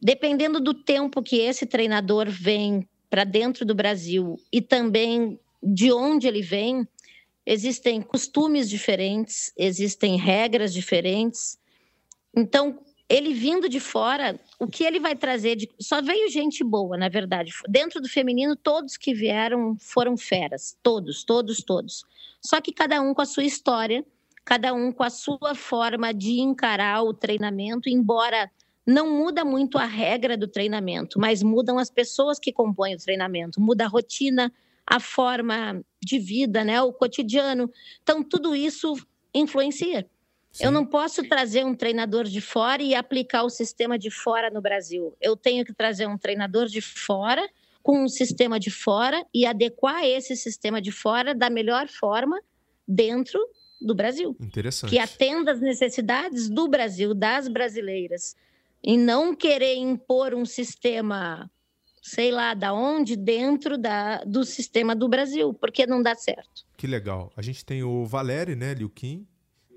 [0.00, 6.26] Dependendo do tempo que esse treinador vem para dentro do Brasil e também de onde
[6.26, 6.88] ele vem,
[7.44, 11.58] existem costumes diferentes, existem regras diferentes.
[12.34, 12.78] Então,
[13.10, 15.68] ele vindo de fora, o que ele vai trazer de...
[15.80, 17.50] só veio gente boa, na verdade.
[17.68, 22.04] Dentro do feminino, todos que vieram foram feras, todos, todos, todos.
[22.40, 24.04] Só que cada um com a sua história,
[24.44, 28.48] cada um com a sua forma de encarar o treinamento, embora
[28.86, 33.60] não muda muito a regra do treinamento, mas mudam as pessoas que compõem o treinamento,
[33.60, 34.52] muda a rotina,
[34.86, 37.70] a forma de vida, né, o cotidiano.
[38.02, 38.94] Então tudo isso
[39.34, 40.08] influencia.
[40.52, 40.64] Sim.
[40.64, 44.60] Eu não posso trazer um treinador de fora e aplicar o sistema de fora no
[44.60, 45.16] Brasil.
[45.20, 47.48] Eu tenho que trazer um treinador de fora
[47.82, 52.40] com um sistema de fora e adequar esse sistema de fora da melhor forma
[52.86, 53.38] dentro
[53.80, 54.36] do Brasil.
[54.40, 54.90] Interessante.
[54.90, 58.36] Que atenda às necessidades do Brasil, das brasileiras.
[58.82, 61.50] E não querer impor um sistema,
[62.02, 66.66] sei lá, da onde, dentro da, do sistema do Brasil, porque não dá certo.
[66.76, 67.32] Que legal.
[67.36, 69.26] A gente tem o Valério, né, Liu Kim,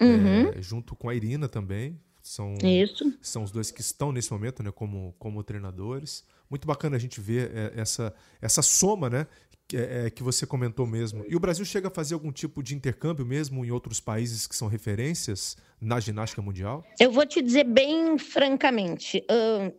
[0.01, 0.49] Uhum.
[0.49, 1.99] É, junto com a Irina também.
[2.21, 3.13] São, Isso.
[3.21, 6.23] são os dois que estão nesse momento né, como, como treinadores.
[6.49, 9.27] Muito bacana a gente ver é, essa, essa soma né,
[9.67, 11.25] que, é, é, que você comentou mesmo.
[11.27, 14.56] E o Brasil chega a fazer algum tipo de intercâmbio mesmo em outros países que
[14.56, 16.86] são referências na ginástica mundial?
[16.97, 19.25] Eu vou te dizer bem francamente.
[19.29, 19.75] Uh,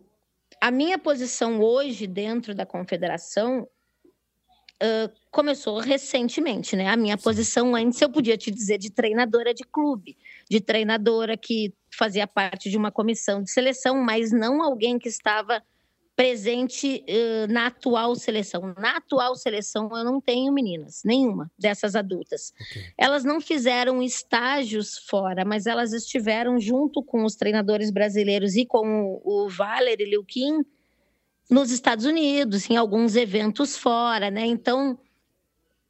[0.61, 3.67] a minha posição hoje dentro da confederação
[4.81, 6.89] uh, começou recentemente, né?
[6.89, 10.17] A minha posição antes eu podia te dizer de treinadora de clube,
[10.49, 15.61] de treinadora que fazia parte de uma comissão de seleção, mas não alguém que estava
[16.15, 18.73] presente uh, na atual seleção.
[18.77, 22.53] Na atual seleção eu não tenho meninas, nenhuma dessas adultas.
[22.71, 22.83] Okay.
[22.97, 29.19] Elas não fizeram estágios fora, mas elas estiveram junto com os treinadores brasileiros e com
[29.25, 30.63] o, o Valery Liukin
[31.49, 34.45] nos Estados Unidos, em alguns eventos fora, né?
[34.45, 34.97] Então,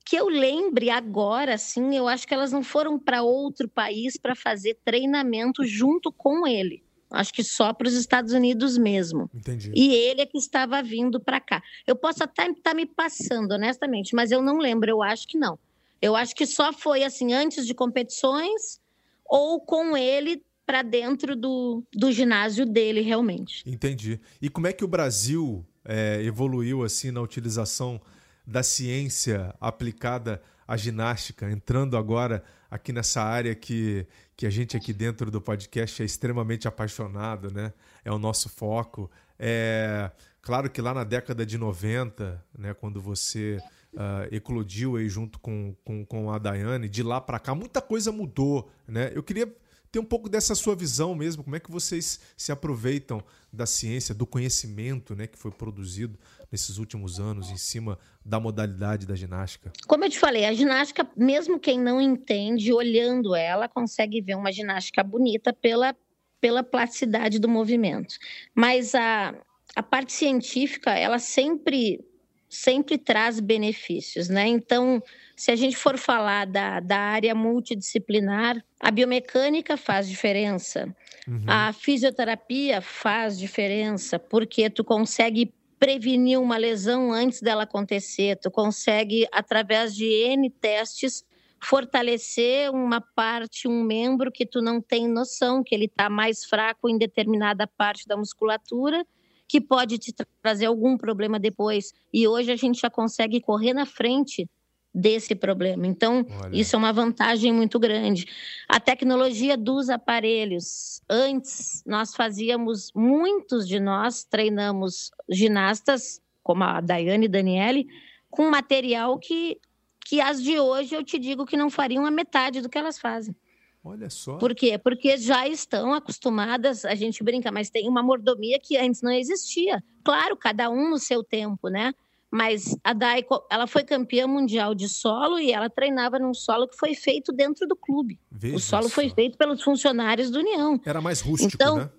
[0.06, 4.36] que eu lembre agora, assim, eu acho que elas não foram para outro país para
[4.36, 6.84] fazer treinamento junto com ele.
[7.10, 9.30] acho que só para os Estados Unidos mesmo.
[9.34, 9.72] Entendi.
[9.74, 11.64] E ele é que estava vindo para cá.
[11.88, 15.38] Eu posso até estar tá me passando, honestamente, mas eu não lembro, eu acho que
[15.38, 15.58] não.
[16.02, 18.80] Eu acho que só foi assim antes de competições
[19.26, 23.64] ou com ele para dentro do, do ginásio dele realmente.
[23.66, 24.20] Entendi.
[24.42, 28.02] E como é que o Brasil é, evoluiu assim na utilização
[28.46, 34.92] da ciência aplicada à ginástica, entrando agora aqui nessa área que, que a gente aqui
[34.92, 37.72] dentro do podcast é extremamente apaixonado, né?
[38.04, 39.10] É o nosso foco.
[39.38, 43.60] É claro que lá na década de 90, né, quando você
[43.94, 48.12] uh, eclodiu aí junto com, com, com a Daiane, de lá para cá muita coisa
[48.12, 49.12] mudou, né?
[49.14, 49.52] Eu queria
[49.96, 54.14] ter um pouco dessa sua visão mesmo, como é que vocês se aproveitam da ciência,
[54.14, 56.20] do conhecimento né, que foi produzido
[56.52, 59.72] nesses últimos anos em cima da modalidade da ginástica?
[59.88, 64.52] Como eu te falei, a ginástica, mesmo quem não entende, olhando ela, consegue ver uma
[64.52, 65.96] ginástica bonita pela,
[66.42, 68.16] pela plasticidade do movimento.
[68.54, 69.34] Mas a,
[69.78, 72.04] a parte científica, ela sempre
[72.50, 74.48] sempre traz benefícios, né?
[74.48, 75.02] Então,
[75.36, 80.96] se a gente for falar da, da área multidisciplinar, a biomecânica faz diferença,
[81.28, 81.44] uhum.
[81.48, 89.28] a fisioterapia faz diferença, porque tu consegue prevenir uma lesão antes dela acontecer, tu consegue,
[89.32, 91.26] através de N testes,
[91.62, 96.88] fortalecer uma parte, um membro que tu não tem noção que ele está mais fraco
[96.88, 99.06] em determinada parte da musculatura
[99.48, 101.94] que pode te trazer algum problema depois.
[102.14, 104.50] E hoje a gente já consegue correr na frente
[104.96, 105.86] desse problema.
[105.86, 106.56] Então, Olha.
[106.56, 108.28] isso é uma vantagem muito grande.
[108.68, 111.02] A tecnologia dos aparelhos.
[111.10, 117.88] Antes, nós fazíamos, muitos de nós treinamos ginastas, como a Daiane e Daniele,
[118.30, 119.60] com material que,
[120.06, 122.98] que as de hoje eu te digo que não fariam a metade do que elas
[122.98, 123.36] fazem.
[123.86, 124.38] Olha só.
[124.38, 124.80] Por quê?
[124.80, 129.84] Porque já estão acostumadas, a gente brinca, mas tem uma mordomia que antes não existia.
[130.04, 131.94] Claro, cada um no seu tempo, né?
[132.32, 136.76] Mas a Daiko, ela foi campeã mundial de solo e ela treinava num solo que
[136.76, 138.20] foi feito dentro do clube.
[138.32, 138.96] Veja o solo só.
[138.96, 140.82] foi feito pelos funcionários do União.
[140.84, 141.90] Era mais rústico, então, né?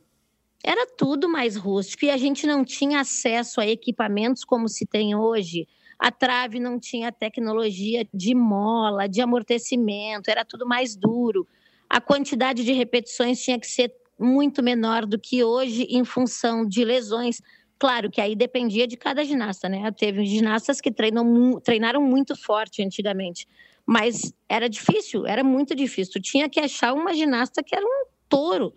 [0.65, 5.15] Era tudo mais rústico e a gente não tinha acesso a equipamentos como se tem
[5.15, 5.69] hoje.
[5.97, 11.47] A trave não tinha tecnologia de mola, de amortecimento, era tudo mais duro
[11.89, 16.85] a quantidade de repetições tinha que ser muito menor do que hoje, em função de
[16.85, 17.41] lesões.
[17.79, 19.91] Claro que aí dependia de cada ginasta, né?
[19.93, 23.47] Teve ginastas que treinam, treinaram muito forte antigamente,
[23.85, 26.21] mas era difícil, era muito difícil.
[26.21, 28.73] Tinha que achar uma ginasta que era um touro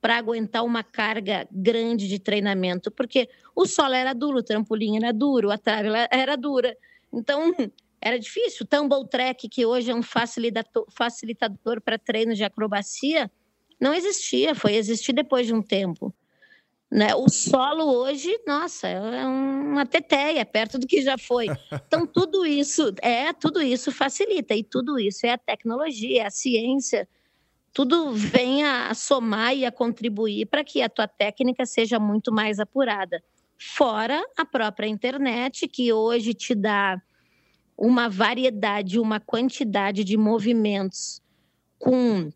[0.00, 5.12] para aguentar uma carga grande de treinamento, porque o solo era duro, o trampolim era
[5.12, 6.76] duro, a trave era dura.
[7.12, 7.54] Então,
[8.04, 8.64] era difícil.
[8.64, 13.30] O tumble track, que hoje é um facilitador para treino de acrobacia,
[13.80, 16.14] não existia, foi existir depois de um tempo.
[16.90, 17.14] Né?
[17.14, 21.46] O solo hoje, nossa, é uma teteia, perto do que já foi.
[21.86, 26.30] Então, tudo isso, é, tudo isso facilita, e tudo isso é a tecnologia, é a
[26.30, 27.08] ciência,
[27.72, 32.60] tudo vem a somar e a contribuir para que a tua técnica seja muito mais
[32.60, 33.24] apurada.
[33.58, 37.02] Fora a própria internet, que hoje te dá
[37.76, 41.20] uma variedade, uma quantidade de movimentos
[41.78, 42.30] com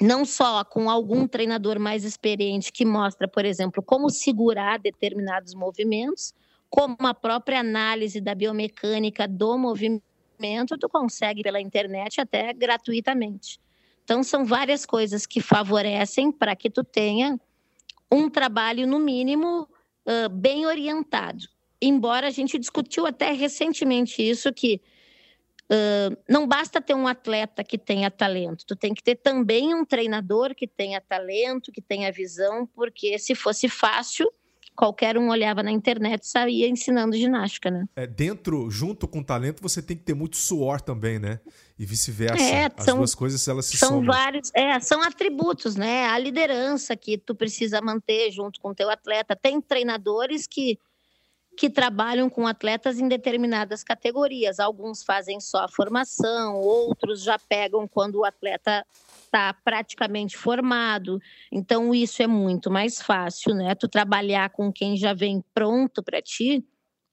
[0.00, 6.34] não só com algum treinador mais experiente que mostra, por exemplo, como segurar determinados movimentos,
[6.68, 13.58] como a própria análise da biomecânica do movimento, tu consegue pela internet até gratuitamente.
[14.04, 17.40] Então são várias coisas que favorecem para que tu tenha
[18.12, 19.62] um trabalho no mínimo
[20.06, 24.80] uh, bem orientado embora a gente discutiu até recentemente isso, que
[25.70, 29.84] uh, não basta ter um atleta que tenha talento, tu tem que ter também um
[29.84, 34.30] treinador que tenha talento, que tenha visão, porque se fosse fácil,
[34.76, 37.88] qualquer um olhava na internet e saía ensinando ginástica, né?
[37.96, 41.40] É, dentro, junto com talento, você tem que ter muito suor também, né?
[41.78, 42.42] E vice-versa.
[42.42, 44.04] É, As duas coisas, elas se são somam.
[44.04, 46.04] vários, é, são atributos, né?
[46.06, 49.34] A liderança que tu precisa manter junto com o teu atleta.
[49.34, 50.78] Tem treinadores que
[51.56, 54.60] que trabalham com atletas em determinadas categorias.
[54.60, 58.84] Alguns fazem só a formação, outros já pegam quando o atleta
[59.24, 61.18] está praticamente formado.
[61.50, 63.74] Então, isso é muito mais fácil, né?
[63.74, 66.64] Tu trabalhar com quem já vem pronto para ti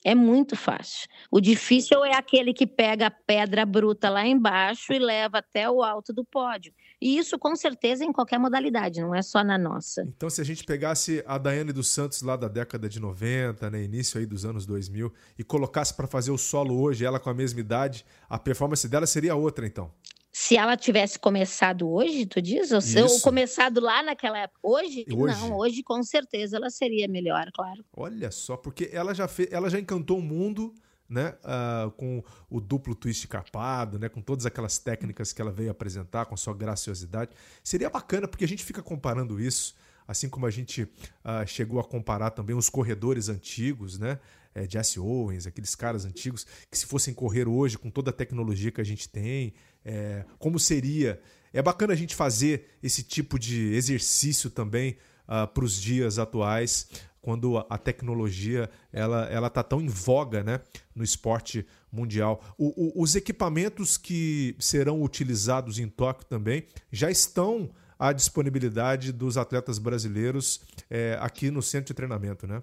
[0.03, 1.07] é muito fácil.
[1.31, 5.81] O difícil é aquele que pega a pedra bruta lá embaixo e leva até o
[5.81, 6.73] alto do pódio.
[7.01, 10.03] E isso com certeza em qualquer modalidade, não é só na nossa.
[10.03, 13.83] Então, se a gente pegasse a Daiane dos Santos lá da década de 90, né,
[13.83, 17.33] início aí dos anos 2000, e colocasse para fazer o solo hoje, ela com a
[17.33, 19.91] mesma idade, a performance dela seria outra, então?
[20.35, 22.71] Se ela tivesse começado hoje, tu diz?
[22.71, 24.59] Ou, se, ou começado lá naquela época?
[24.63, 25.05] Hoje?
[25.07, 25.39] hoje?
[25.39, 27.85] Não, hoje com certeza ela seria melhor, claro.
[27.95, 30.73] Olha só, porque ela já, fez, ela já encantou o mundo
[31.07, 35.69] né, uh, com o duplo twist carpado, né, com todas aquelas técnicas que ela veio
[35.69, 37.29] apresentar, com sua graciosidade.
[37.63, 39.75] Seria bacana, porque a gente fica comparando isso,
[40.07, 44.19] assim como a gente uh, chegou a comparar também os corredores antigos, né?
[44.55, 48.71] É, Jesse Owens, aqueles caras antigos, que se fossem correr hoje com toda a tecnologia
[48.71, 49.51] que a gente tem,
[49.85, 51.19] é, como seria.
[51.51, 54.95] É bacana a gente fazer esse tipo de exercício também uh,
[55.27, 56.87] ah, para os dias atuais,
[57.21, 60.59] quando a tecnologia ela ela está tão em voga né,
[60.95, 62.43] no esporte mundial.
[62.57, 67.69] O, o, os equipamentos que serão utilizados em Tóquio também já estão
[67.99, 72.61] à disponibilidade dos atletas brasileiros é, aqui no centro de treinamento, né?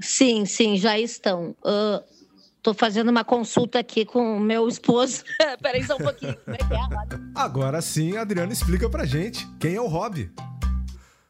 [0.00, 1.50] Sim, sim, já estão.
[1.50, 2.19] Estou
[2.66, 5.24] uh, fazendo uma consulta aqui com o meu esposo.
[5.62, 6.36] Peraí só um pouquinho.
[6.44, 10.30] Como é que é, Agora sim, a Adriana explica pra gente quem é o Rob.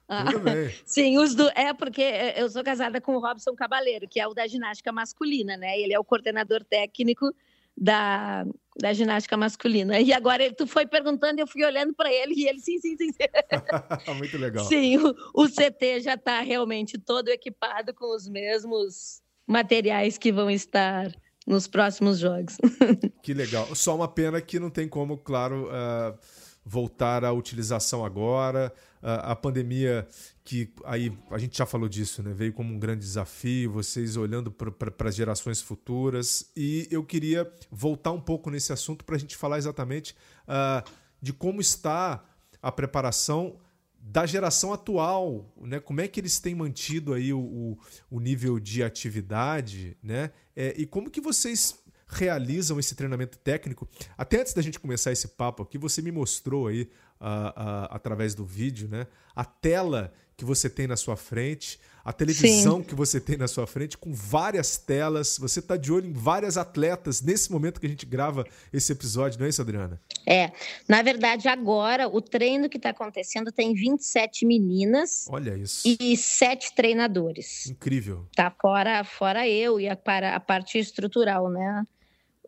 [0.08, 0.24] Ah,
[0.84, 1.48] sim, os do.
[1.50, 2.02] É porque
[2.36, 5.78] eu sou casada com o Robson Cabaleiro, que é o da ginástica masculina, né?
[5.78, 7.32] Ele é o coordenador técnico
[7.76, 8.44] da,
[8.76, 10.00] da ginástica masculina.
[10.00, 12.96] E agora ele, tu foi perguntando, eu fui olhando para ele e ele, sim, sim,
[12.96, 13.12] sim.
[13.12, 14.12] sim.
[14.18, 14.64] Muito legal.
[14.64, 20.50] Sim, o, o CT já está realmente todo equipado com os mesmos materiais que vão
[20.50, 21.12] estar
[21.46, 22.56] nos próximos jogos.
[23.22, 23.74] Que legal.
[23.76, 25.68] Só uma pena que não tem como, claro.
[25.68, 26.18] Uh
[26.64, 28.72] voltar à utilização agora.
[29.02, 30.06] A, a pandemia,
[30.44, 32.32] que aí a gente já falou disso, né?
[32.34, 36.50] veio como um grande desafio, vocês olhando para as gerações futuras.
[36.56, 40.14] E eu queria voltar um pouco nesse assunto para a gente falar exatamente
[40.46, 40.88] uh,
[41.20, 42.22] de como está
[42.62, 43.58] a preparação
[44.00, 45.78] da geração atual, né?
[45.78, 47.78] Como é que eles têm mantido aí o, o,
[48.10, 50.32] o nível de atividade, né?
[50.56, 51.78] É, e como que vocês
[52.10, 53.88] realizam esse treinamento técnico.
[54.18, 56.82] Até antes da gente começar esse papo aqui, você me mostrou aí,
[57.20, 62.14] uh, uh, através do vídeo, né, a tela que você tem na sua frente, a
[62.14, 62.82] televisão Sim.
[62.82, 65.36] que você tem na sua frente, com várias telas.
[65.38, 69.38] Você está de olho em várias atletas nesse momento que a gente grava esse episódio,
[69.38, 70.00] não é isso, Adriana?
[70.26, 70.50] É.
[70.88, 75.26] Na verdade, agora, o treino que está acontecendo tem 27 meninas.
[75.28, 75.82] Olha isso.
[76.00, 77.66] E sete treinadores.
[77.66, 78.26] Incrível.
[78.34, 81.86] Tá fora, fora eu e a, para, a parte estrutural, né?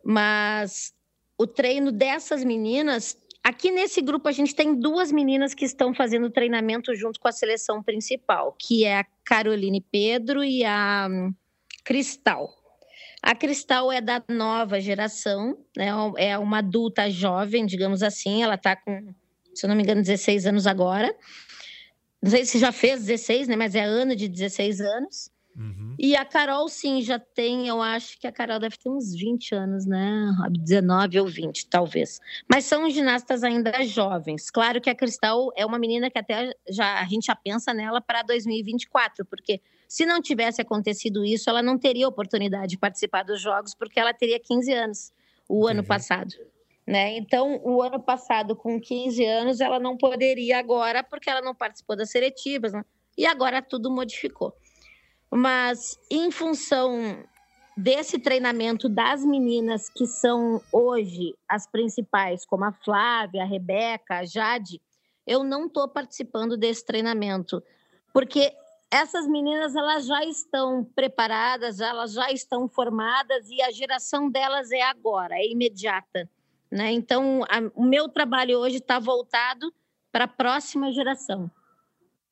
[0.03, 0.93] Mas
[1.37, 6.29] o treino dessas meninas, aqui nesse grupo a gente tem duas meninas que estão fazendo
[6.29, 11.33] treinamento junto com a seleção principal, que é a Caroline Pedro e a hum,
[11.83, 12.49] Cristal.
[13.21, 15.87] A Cristal é da nova geração, né?
[16.17, 19.13] é uma adulta jovem, digamos assim, ela está com,
[19.53, 21.13] se eu não me engano, 16 anos agora.
[22.21, 23.55] Não sei se já fez 16, né?
[23.55, 25.29] mas é ano de 16 anos.
[25.55, 25.95] Uhum.
[25.99, 29.53] E a Carol, sim, já tem, eu acho que a Carol deve ter uns 20
[29.53, 30.31] anos, né?
[30.51, 32.19] 19 ou 20, talvez.
[32.49, 34.49] Mas são ginastas ainda jovens.
[34.49, 38.01] Claro que a Cristal é uma menina que até já a gente já pensa nela
[38.01, 43.39] para 2024, porque se não tivesse acontecido isso, ela não teria oportunidade de participar dos
[43.39, 45.13] Jogos, porque ela teria 15 anos
[45.47, 46.33] o ano passado.
[46.85, 47.15] Né?
[47.15, 51.95] Então, o ano passado, com 15 anos, ela não poderia agora, porque ela não participou
[51.95, 52.83] das seletivas, né?
[53.17, 54.55] e agora tudo modificou.
[55.35, 57.23] Mas em função
[57.75, 64.25] desse treinamento das meninas que são hoje as principais, como a Flávia, a Rebeca, a
[64.25, 64.79] Jade,
[65.25, 67.63] eu não estou participando desse treinamento,
[68.13, 68.53] porque
[68.91, 74.83] essas meninas elas já estão preparadas, elas já estão formadas e a geração delas é
[74.83, 76.29] agora, é imediata.
[76.69, 76.91] Né?
[76.91, 79.73] Então, a, o meu trabalho hoje está voltado
[80.11, 81.49] para a próxima geração.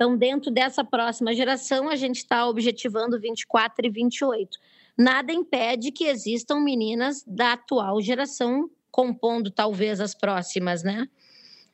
[0.02, 4.58] Então, dentro dessa próxima geração, a gente está objetivando 24 e 28.
[4.98, 11.08] Nada impede que existam meninas da atual geração compondo talvez as próximas, né?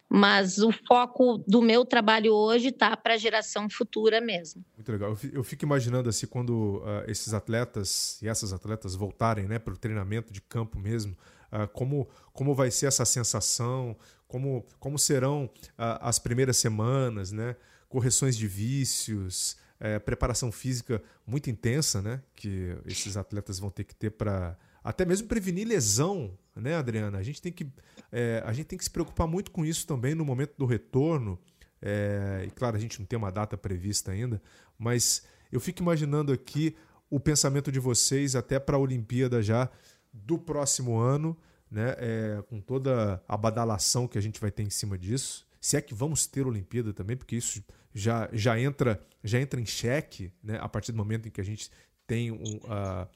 [0.09, 4.61] Mas o foco do meu trabalho hoje está para a geração futura mesmo.
[4.75, 5.17] Muito legal.
[5.31, 9.77] Eu fico imaginando assim, quando uh, esses atletas e essas atletas voltarem né, para o
[9.77, 11.15] treinamento de campo mesmo,
[11.49, 13.95] uh, como, como vai ser essa sensação,
[14.27, 17.55] como, como serão uh, as primeiras semanas, né?
[17.87, 22.21] Correções de vícios, é, preparação física muito intensa, né?
[22.35, 27.17] Que esses atletas vão ter que ter para até mesmo prevenir lesão, né, Adriana?
[27.17, 27.67] A gente tem que
[28.11, 31.39] é, a gente tem que se preocupar muito com isso também no momento do retorno.
[31.81, 34.41] É, e claro, a gente não tem uma data prevista ainda,
[34.79, 36.75] mas eu fico imaginando aqui
[37.09, 39.69] o pensamento de vocês até para a Olimpíada já
[40.11, 41.37] do próximo ano,
[41.69, 41.95] né?
[41.99, 45.81] É, com toda a badalação que a gente vai ter em cima disso se é
[45.81, 50.57] que vamos ter Olimpíada também, porque isso já, já entra já entra em xeque né,
[50.61, 51.69] a partir do momento em que a gente
[52.05, 53.07] tem um, uh,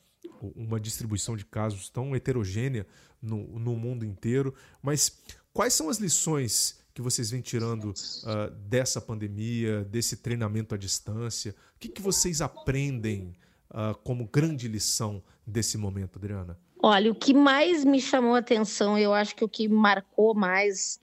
[0.56, 2.86] uma distribuição de casos tão heterogênea
[3.22, 4.54] no, no mundo inteiro.
[4.82, 5.22] Mas
[5.54, 11.56] quais são as lições que vocês vêm tirando uh, dessa pandemia, desse treinamento à distância?
[11.76, 13.34] O que, que vocês aprendem
[13.70, 16.60] uh, como grande lição desse momento, Adriana?
[16.84, 21.00] Olha, o que mais me chamou a atenção, eu acho que o que marcou mais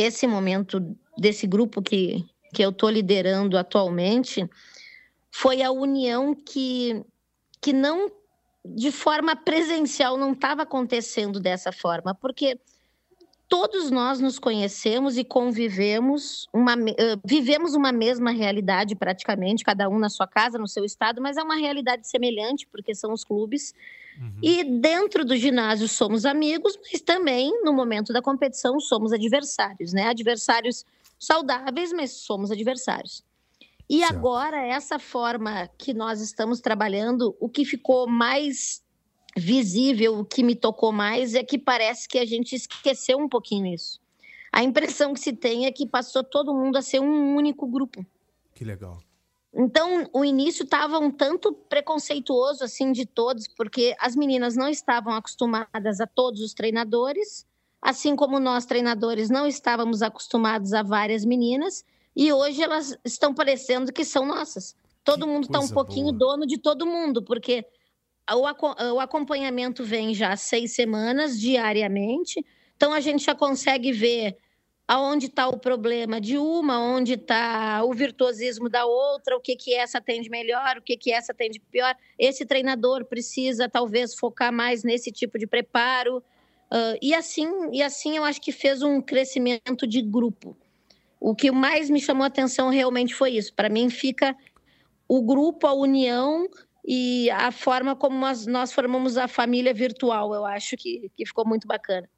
[0.00, 0.80] esse momento
[1.16, 2.24] desse grupo que,
[2.54, 4.48] que eu estou liderando atualmente
[5.30, 7.04] foi a união que,
[7.60, 8.10] que não,
[8.64, 12.58] de forma presencial, não estava acontecendo dessa forma, porque
[13.48, 16.74] todos nós nos conhecemos e convivemos, uma,
[17.24, 21.42] vivemos uma mesma realidade praticamente, cada um na sua casa, no seu estado, mas é
[21.42, 23.74] uma realidade semelhante, porque são os clubes.
[24.20, 24.38] Uhum.
[24.42, 30.08] E dentro do ginásio somos amigos, mas também no momento da competição somos adversários, né?
[30.08, 30.84] Adversários
[31.18, 33.24] saudáveis, mas somos adversários.
[33.88, 34.14] E certo.
[34.14, 38.82] agora, essa forma que nós estamos trabalhando, o que ficou mais
[39.38, 43.66] visível, o que me tocou mais é que parece que a gente esqueceu um pouquinho
[43.66, 44.00] isso.
[44.52, 48.04] A impressão que se tem é que passou todo mundo a ser um único grupo.
[48.54, 48.98] Que legal.
[49.54, 55.14] Então, o início estava um tanto preconceituoso assim de todos, porque as meninas não estavam
[55.14, 57.46] acostumadas a todos os treinadores,
[57.80, 61.84] assim como nós treinadores não estávamos acostumados a várias meninas,
[62.14, 64.76] e hoje elas estão parecendo que são nossas.
[65.02, 66.36] Todo que mundo está um pouquinho boa.
[66.36, 67.64] dono de todo mundo, porque
[68.36, 72.44] o, o acompanhamento vem já seis semanas, diariamente.
[72.76, 74.36] Então, a gente já consegue ver
[74.88, 79.74] aonde está o problema de uma, onde está o virtuosismo da outra, o que, que
[79.74, 81.94] essa atende melhor, o que, que essa atende pior.
[82.18, 86.18] Esse treinador precisa, talvez, focar mais nesse tipo de preparo.
[86.72, 90.56] Uh, e, assim, e assim eu acho que fez um crescimento de grupo.
[91.20, 93.52] O que mais me chamou a atenção realmente foi isso.
[93.52, 94.34] Para mim, fica
[95.06, 96.48] o grupo, a união
[96.90, 100.32] e a forma como nós, nós formamos a família virtual.
[100.32, 102.08] Eu acho que, que ficou muito bacana.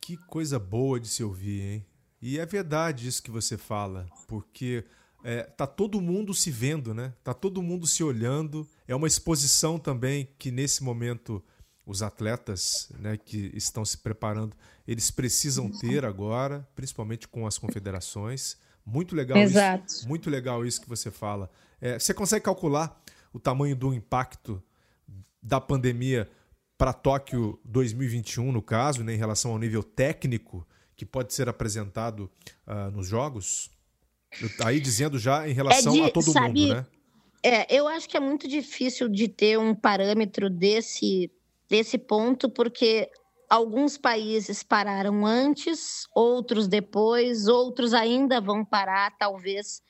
[0.00, 1.86] Que coisa boa de se ouvir, hein?
[2.22, 4.84] E é verdade isso que você fala, porque
[5.24, 7.12] é, tá todo mundo se vendo, né?
[7.24, 8.68] Tá todo mundo se olhando.
[8.86, 11.42] É uma exposição também que nesse momento
[11.84, 14.56] os atletas, né, que estão se preparando,
[14.86, 18.56] eles precisam ter agora, principalmente com as confederações.
[18.86, 19.86] Muito legal Exato.
[19.88, 20.08] isso.
[20.08, 21.50] Muito legal isso que você fala.
[21.80, 22.99] É, você consegue calcular
[23.32, 24.62] o tamanho do impacto
[25.42, 26.30] da pandemia
[26.76, 30.66] para Tóquio 2021, no caso, né, em relação ao nível técnico
[30.96, 32.30] que pode ser apresentado
[32.66, 33.70] uh, nos Jogos?
[34.64, 36.86] Aí dizendo já em relação é de, a todo sabe, mundo, né?
[37.42, 41.30] É, eu acho que é muito difícil de ter um parâmetro desse,
[41.68, 43.10] desse ponto, porque
[43.48, 49.82] alguns países pararam antes, outros depois, outros ainda vão parar, talvez.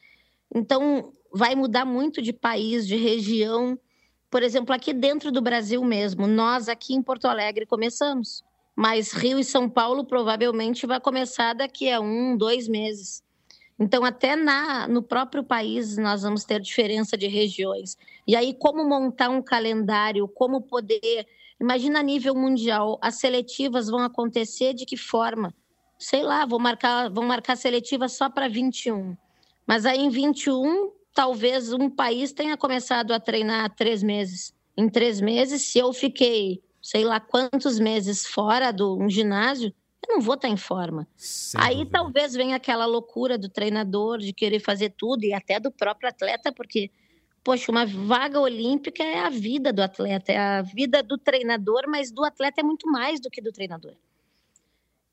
[0.55, 3.79] Então, vai mudar muito de país, de região.
[4.31, 8.45] Por exemplo, aqui dentro do Brasil mesmo, nós aqui em Porto Alegre começamos,
[8.77, 13.23] mas Rio e São Paulo provavelmente vai começar daqui a um, dois meses.
[13.79, 17.97] Então, até na, no próprio país, nós vamos ter diferença de regiões.
[18.27, 21.27] E aí, como montar um calendário, como poder.
[21.59, 25.55] Imagina a nível mundial, as seletivas vão acontecer de que forma?
[25.99, 29.17] Sei lá, vou marcar, vão marcar seletiva só para 21.
[29.67, 34.55] Mas aí em 21 talvez um país tenha começado a treinar há três meses.
[34.77, 39.75] Em três meses, se eu fiquei, sei lá quantos meses fora do um ginásio,
[40.09, 41.07] eu não vou estar em forma.
[41.17, 41.91] Sem Aí dúvida.
[41.99, 46.53] talvez venha aquela loucura do treinador de querer fazer tudo e até do próprio atleta,
[46.53, 46.91] porque,
[47.45, 52.11] poxa, uma vaga olímpica é a vida do atleta, é a vida do treinador, mas
[52.11, 53.95] do atleta é muito mais do que do treinador.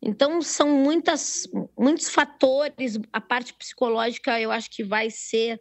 [0.01, 5.59] Então, são muitas, muitos fatores, a parte psicológica eu acho que vai ser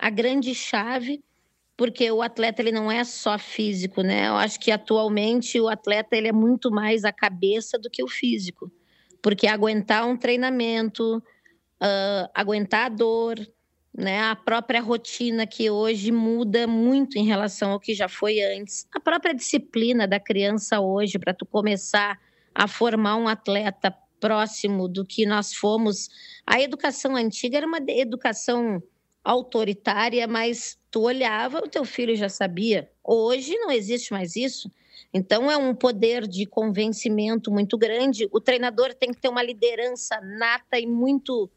[0.00, 1.22] a grande chave,
[1.76, 4.28] porque o atleta ele não é só físico, né?
[4.28, 8.08] Eu acho que atualmente o atleta ele é muito mais a cabeça do que o
[8.08, 8.72] físico,
[9.22, 13.38] porque aguentar um treinamento, uh, aguentar a dor,
[13.94, 14.22] né?
[14.22, 19.00] A própria rotina que hoje muda muito em relação ao que já foi antes, a
[19.00, 22.18] própria disciplina da criança hoje para tu começar
[22.54, 26.08] a formar um atleta próximo do que nós fomos.
[26.46, 28.82] A educação antiga era uma educação
[29.22, 32.90] autoritária, mas tu olhava, o teu filho já sabia.
[33.04, 34.70] Hoje não existe mais isso.
[35.12, 38.28] Então é um poder de convencimento muito grande.
[38.32, 41.50] O treinador tem que ter uma liderança nata e muito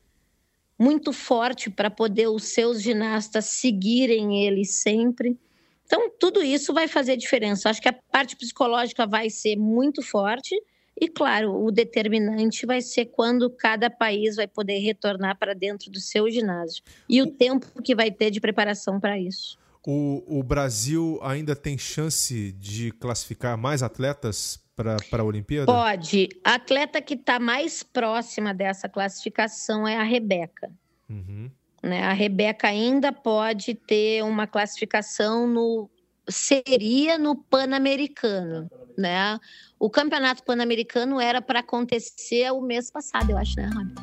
[0.78, 5.38] muito forte para poder os seus ginastas seguirem ele sempre.
[5.86, 7.70] Então tudo isso vai fazer diferença.
[7.70, 10.56] Acho que a parte psicológica vai ser muito forte
[11.00, 16.00] e, claro, o determinante vai ser quando cada país vai poder retornar para dentro do
[16.00, 19.58] seu ginásio e o tempo que vai ter de preparação para isso.
[19.86, 25.66] O, o Brasil ainda tem chance de classificar mais atletas para a Olimpíada?
[25.66, 26.30] Pode.
[26.44, 30.72] A atleta que está mais próxima dessa classificação é a Rebeca.
[31.10, 31.52] Uhum.
[31.82, 32.04] Né?
[32.04, 35.90] A Rebeca ainda pode ter uma classificação no
[36.30, 39.40] seria no Pan-Americano, né?
[39.80, 43.94] O Campeonato Pan-Americano era para acontecer o mês passado, eu acho, né, Rob?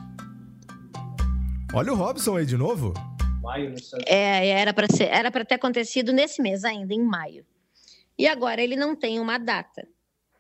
[1.73, 2.93] Olha o Robson aí de novo.
[3.41, 3.75] Maio,
[4.07, 7.45] É, era para ser, era para ter acontecido nesse mês ainda, em maio.
[8.19, 9.87] E agora ele não tem uma data.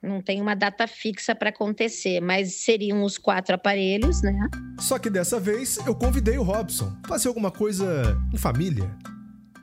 [0.02, 4.48] Não tem uma data fixa para acontecer, mas seriam os quatro aparelhos, né?
[4.78, 6.90] Só que dessa vez eu convidei o Robson.
[7.06, 8.90] Fazer alguma coisa em família.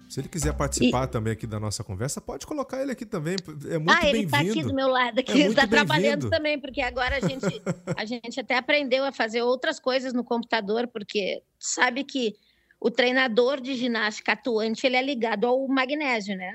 [0.09, 1.07] Se ele quiser participar e...
[1.07, 3.35] também aqui da nossa conversa, pode colocar ele aqui também.
[3.69, 6.81] É muito ah, ele está aqui do meu lado, aqui, é está trabalhando também, porque
[6.81, 7.61] agora a gente,
[7.95, 12.35] a gente até aprendeu a fazer outras coisas no computador, porque sabe que
[12.79, 16.53] o treinador de ginástica atuante ele é ligado ao magnésio, né?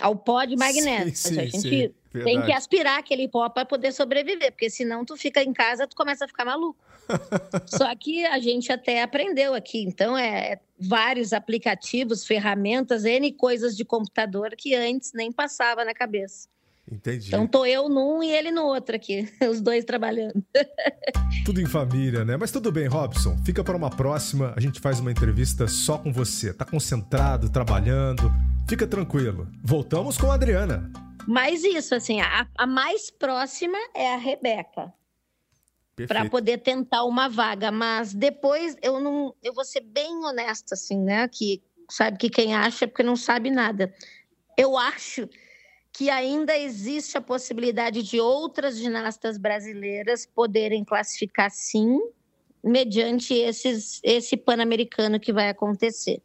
[0.00, 1.14] Ao pó de magnésio.
[1.14, 1.94] Sim, sim, a gente sim.
[2.22, 5.96] Tem que aspirar aquele pó para poder sobreviver, porque senão tu fica em casa, tu
[5.96, 6.78] começa a ficar maluco.
[7.66, 13.76] Só que a gente até aprendeu aqui, então é, é vários aplicativos, ferramentas, N coisas
[13.76, 16.48] de computador que antes nem passava na cabeça.
[16.90, 17.28] Entendi.
[17.28, 20.44] Então tô eu num e ele no outro aqui, os dois trabalhando.
[21.44, 22.36] tudo em família, né?
[22.36, 23.36] Mas tudo bem, Robson.
[23.44, 26.52] Fica para uma próxima, a gente faz uma entrevista só com você.
[26.52, 28.30] Tá concentrado, trabalhando.
[28.68, 29.48] Fica tranquilo.
[29.62, 30.90] Voltamos com a Adriana.
[31.26, 34.92] Mas isso, assim, a, a mais próxima é a Rebeca.
[36.08, 37.70] Para poder tentar uma vaga.
[37.70, 39.34] Mas depois eu não.
[39.42, 41.28] Eu vou ser bem honesta, assim, né?
[41.28, 43.94] Que sabe que quem acha é porque não sabe nada.
[44.56, 45.28] Eu acho
[45.92, 52.00] que ainda existe a possibilidade de outras ginastas brasileiras poderem classificar sim,
[52.62, 56.20] mediante esses, esse Pan-Americano que vai acontecer.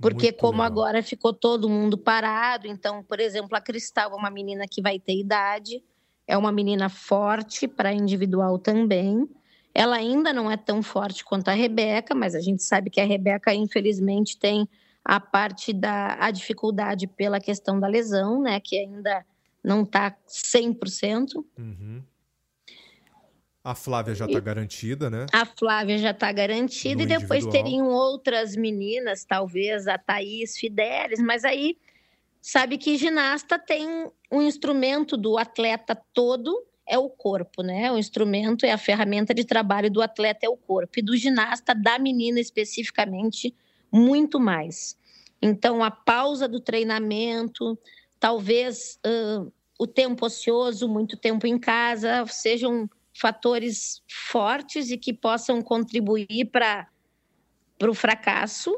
[0.00, 0.66] Porque Muito como legal.
[0.66, 4.98] agora ficou todo mundo parado, então, por exemplo, a Cristal é uma menina que vai
[4.98, 5.82] ter idade,
[6.28, 9.26] é uma menina forte para individual também.
[9.74, 13.06] Ela ainda não é tão forte quanto a Rebeca, mas a gente sabe que a
[13.06, 14.68] Rebeca, infelizmente, tem
[15.02, 19.24] a parte da a dificuldade pela questão da lesão, né, que ainda
[19.64, 21.42] não está 100%.
[21.58, 22.02] Uhum.
[23.64, 25.26] A Flávia já está garantida, né?
[25.32, 27.52] A Flávia já está garantida no e depois individual.
[27.52, 31.76] teriam outras meninas, talvez a Thaís Fidelis, mas aí
[32.40, 37.92] sabe que ginasta tem um instrumento do atleta todo é o corpo, né?
[37.92, 41.74] O instrumento é a ferramenta de trabalho do atleta é o corpo e do ginasta
[41.74, 43.54] da menina especificamente
[43.92, 44.96] muito mais.
[45.40, 47.78] Então a pausa do treinamento,
[48.18, 55.60] talvez uh, o tempo ocioso, muito tempo em casa, sejam fatores fortes e que possam
[55.60, 56.88] contribuir para
[57.82, 58.74] o fracasso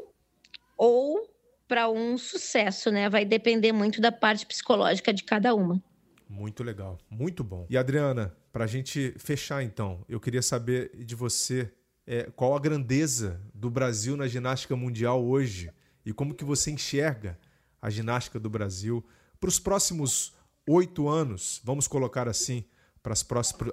[0.77, 1.30] ou
[1.71, 3.09] para um sucesso, né?
[3.09, 5.81] Vai depender muito da parte psicológica de cada uma.
[6.27, 7.65] Muito legal, muito bom.
[7.69, 11.71] E Adriana, para a gente fechar então, eu queria saber de você
[12.05, 15.71] é, qual a grandeza do Brasil na ginástica mundial hoje
[16.05, 17.39] e como que você enxerga
[17.81, 19.01] a ginástica do Brasil
[19.39, 20.33] para os próximos
[20.67, 22.65] oito anos, vamos colocar assim,
[23.01, 23.13] para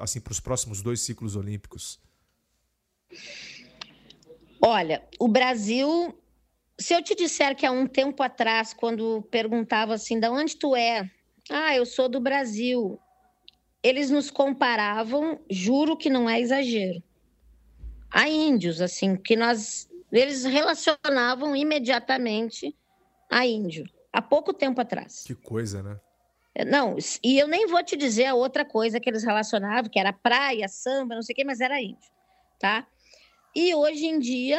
[0.00, 1.98] assim, os próximos dois ciclos olímpicos?
[4.62, 6.16] Olha, o Brasil,
[6.78, 10.76] se eu te disser que há um tempo atrás, quando perguntava assim, de onde tu
[10.76, 11.10] é?
[11.50, 12.98] Ah, eu sou do Brasil.
[13.82, 17.02] Eles nos comparavam, juro que não é exagero,
[18.10, 22.76] a índios, assim, que nós, eles relacionavam imediatamente
[23.30, 25.24] a índio, há pouco tempo atrás.
[25.24, 25.98] Que coisa, né?
[26.66, 30.12] Não, e eu nem vou te dizer a outra coisa que eles relacionavam, que era
[30.12, 32.10] praia, samba, não sei o quê, mas era índio,
[32.58, 32.84] tá?
[33.54, 34.58] E hoje em dia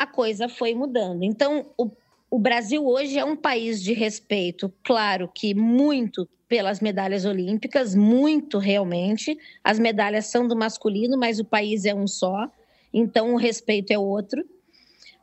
[0.00, 1.22] a coisa foi mudando.
[1.22, 1.90] Então, o,
[2.30, 8.56] o Brasil hoje é um país de respeito, claro que muito pelas medalhas olímpicas, muito
[8.56, 9.38] realmente.
[9.62, 12.50] As medalhas são do masculino, mas o país é um só,
[12.94, 14.42] então o respeito é outro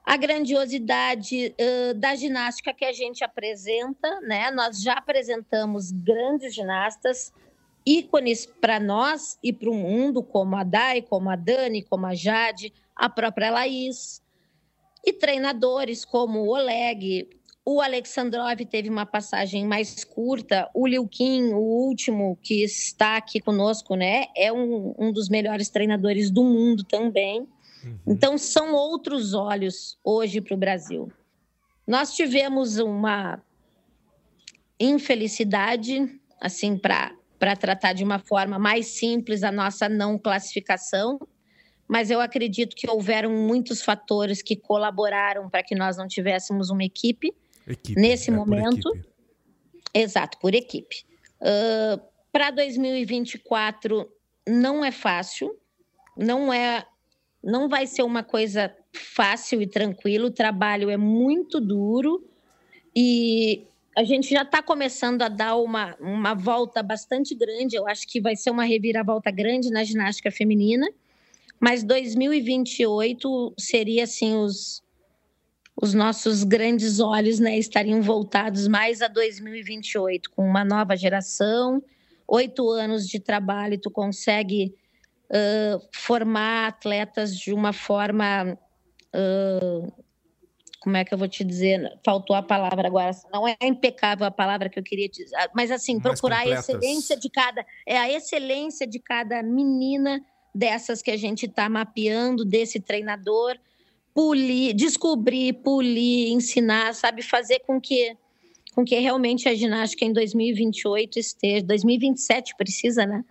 [0.06, 4.50] a grandiosidade uh, da ginástica que a gente apresenta, né?
[4.52, 7.34] Nós já apresentamos grandes ginastas,
[7.86, 12.16] ícones para nós e para o mundo, como a Dai, como a Dani, como a
[12.16, 14.22] Jade, a própria Laís,
[15.08, 17.30] e treinadores como o Oleg,
[17.64, 23.40] o Alexandrov teve uma passagem mais curta, o Liu Kim, o último que está aqui
[23.40, 24.26] conosco, né?
[24.36, 27.40] É um, um dos melhores treinadores do mundo também.
[27.42, 28.00] Uhum.
[28.06, 31.10] Então, são outros olhos hoje para o Brasil.
[31.88, 33.42] Nós tivemos uma
[34.78, 41.18] infelicidade, assim, para tratar de uma forma mais simples a nossa não classificação,
[41.88, 46.84] mas eu acredito que houveram muitos fatores que colaboraram para que nós não tivéssemos uma
[46.84, 47.34] equipe.
[47.68, 48.92] equipe, nesse é momento.
[48.92, 49.06] Por
[49.94, 51.06] exato, por equipe.
[51.42, 54.12] Uh, Para 2024
[54.48, 55.56] não é fácil,
[56.18, 56.86] não é,
[57.44, 60.28] não vai ser uma coisa fácil e tranquilo.
[60.28, 62.28] O trabalho é muito duro
[62.96, 63.66] e
[63.96, 67.76] a gente já está começando a dar uma, uma volta bastante grande.
[67.76, 70.88] Eu acho que vai ser uma reviravolta grande na ginástica feminina.
[71.60, 74.86] Mas 2028 seria assim os
[75.80, 81.84] os nossos grandes olhos né, estariam voltados mais a 2028, com uma nova geração,
[82.28, 84.74] oito anos de trabalho, tu consegue
[85.30, 88.58] uh, formar atletas de uma forma.
[89.14, 89.92] Uh,
[90.80, 92.00] como é que eu vou te dizer?
[92.04, 93.12] Faltou a palavra agora.
[93.32, 96.70] Não é impecável a palavra que eu queria dizer, mas assim, Mais procurar completas.
[96.70, 97.66] a excelência de cada.
[97.86, 100.24] É a excelência de cada menina
[100.58, 103.58] dessas que a gente está mapeando, desse treinador
[104.14, 108.18] polir, descobrir, polir, ensinar, sabe, fazer com que
[108.74, 113.26] com que realmente a ginástica em 2028 esteja, 2027 precisa, né?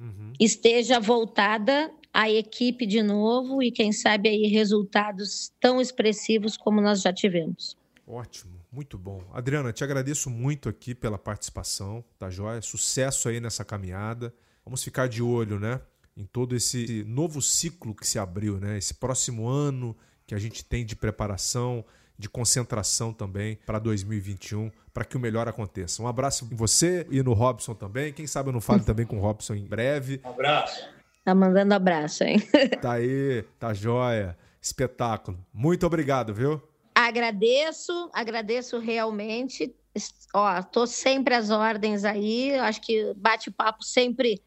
[0.00, 0.32] Uhum.
[0.40, 7.02] Esteja voltada à equipe de novo e quem sabe aí resultados tão expressivos como nós
[7.02, 7.76] já tivemos.
[8.06, 9.22] Ótimo, muito bom.
[9.32, 12.62] Adriana, te agradeço muito aqui pela participação, tá joia?
[12.62, 14.32] Sucesso aí nessa caminhada.
[14.64, 15.80] Vamos ficar de olho, né?
[16.18, 18.76] Em todo esse novo ciclo que se abriu, né?
[18.76, 19.96] Esse próximo ano
[20.26, 21.84] que a gente tem de preparação,
[22.18, 26.02] de concentração também para 2021, para que o melhor aconteça.
[26.02, 28.12] Um abraço em você e no Robson também.
[28.12, 30.20] Quem sabe eu não falo também com o Robson em breve.
[30.24, 30.88] Um abraço.
[31.24, 32.42] Tá mandando abraço, hein?
[32.82, 34.36] Tá aí, tá joia.
[34.60, 35.38] Espetáculo.
[35.54, 36.60] Muito obrigado, viu?
[36.96, 39.72] Agradeço, agradeço realmente.
[40.34, 42.54] Ó, tô sempre às ordens aí.
[42.54, 44.42] Acho que bate-papo sempre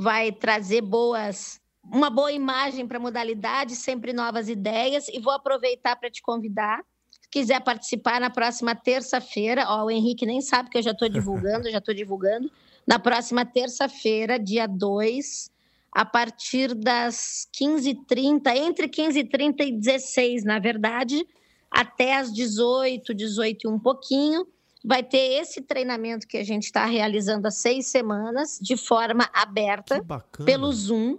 [0.00, 5.08] vai trazer boas uma boa imagem para a modalidade, sempre novas ideias.
[5.08, 6.82] E vou aproveitar para te convidar.
[7.10, 11.70] Se quiser participar na próxima terça-feira, o Henrique nem sabe que eu já estou divulgando,
[11.70, 12.50] já estou divulgando.
[12.86, 15.50] Na próxima terça-feira, dia 2,
[15.92, 21.26] a partir das 15h30, entre 15h30 e 16 na verdade,
[21.70, 24.46] até às 18, 18 e um pouquinho,
[24.84, 30.04] vai ter esse treinamento que a gente está realizando há seis semanas, de forma aberta,
[30.44, 31.18] pelo Zoom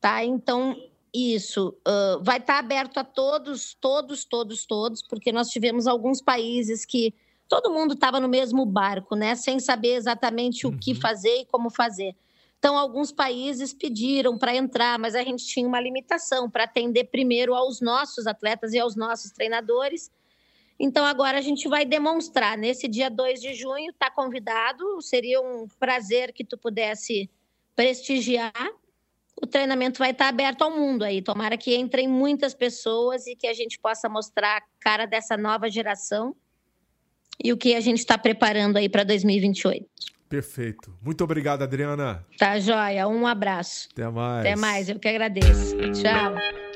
[0.00, 0.24] tá?
[0.24, 0.76] Então,
[1.12, 6.22] isso uh, vai estar tá aberto a todos, todos, todos, todos, porque nós tivemos alguns
[6.22, 7.14] países que
[7.48, 9.34] todo mundo estava no mesmo barco, né?
[9.34, 11.00] Sem saber exatamente o que uhum.
[11.00, 12.14] fazer e como fazer.
[12.58, 17.54] Então, alguns países pediram para entrar, mas a gente tinha uma limitação para atender primeiro
[17.54, 20.10] aos nossos atletas e aos nossos treinadores.
[20.80, 22.56] Então, agora a gente vai demonstrar.
[22.56, 25.00] Nesse dia 2 de junho, está convidado.
[25.02, 27.30] Seria um prazer que tu pudesse
[27.76, 28.52] prestigiar
[29.42, 31.22] o treinamento vai estar aberto ao mundo aí.
[31.22, 35.70] Tomara que entrem muitas pessoas e que a gente possa mostrar a cara dessa nova
[35.70, 36.34] geração
[37.42, 39.86] e o que a gente está preparando aí para 2028.
[40.28, 40.94] Perfeito.
[41.02, 42.24] Muito obrigado, Adriana.
[42.38, 43.08] Tá joia.
[43.08, 43.88] Um abraço.
[43.92, 44.40] Até mais.
[44.40, 44.88] Até mais.
[44.88, 45.76] Eu que agradeço.
[45.92, 46.69] Tchau.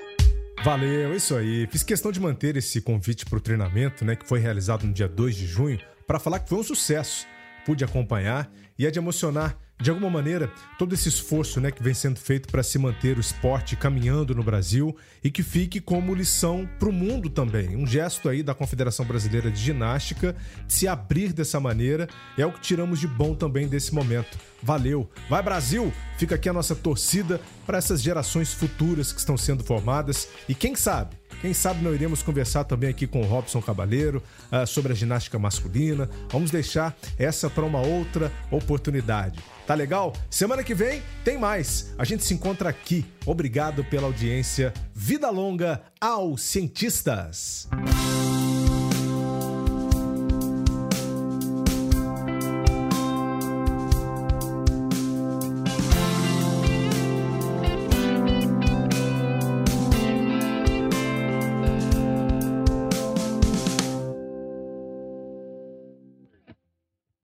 [0.64, 1.66] Valeu, é isso aí.
[1.66, 5.06] Fiz questão de manter esse convite para o treinamento, né, que foi realizado no dia
[5.06, 7.26] 2 de junho, para falar que foi um sucesso.
[7.66, 11.92] Pude acompanhar e é de emocionar de alguma maneira, todo esse esforço né, que vem
[11.92, 16.68] sendo feito para se manter o esporte caminhando no Brasil e que fique como lição
[16.78, 17.76] para o mundo também.
[17.76, 22.08] Um gesto aí da Confederação Brasileira de Ginástica de se abrir dessa maneira
[22.38, 24.38] é o que tiramos de bom também desse momento.
[24.62, 25.10] Valeu!
[25.28, 25.92] Vai Brasil!
[26.18, 30.76] Fica aqui a nossa torcida para essas gerações futuras que estão sendo formadas e quem
[30.76, 34.96] sabe quem sabe não iremos conversar também aqui com o Robson Cabaleiro uh, sobre a
[34.96, 36.08] ginástica masculina.
[36.30, 39.40] Vamos deixar essa para uma outra oportunidade.
[39.66, 40.14] Tá legal?
[40.30, 41.92] Semana que vem tem mais.
[41.98, 43.04] A gente se encontra aqui.
[43.26, 44.72] Obrigado pela audiência.
[44.94, 47.68] Vida longa aos cientistas.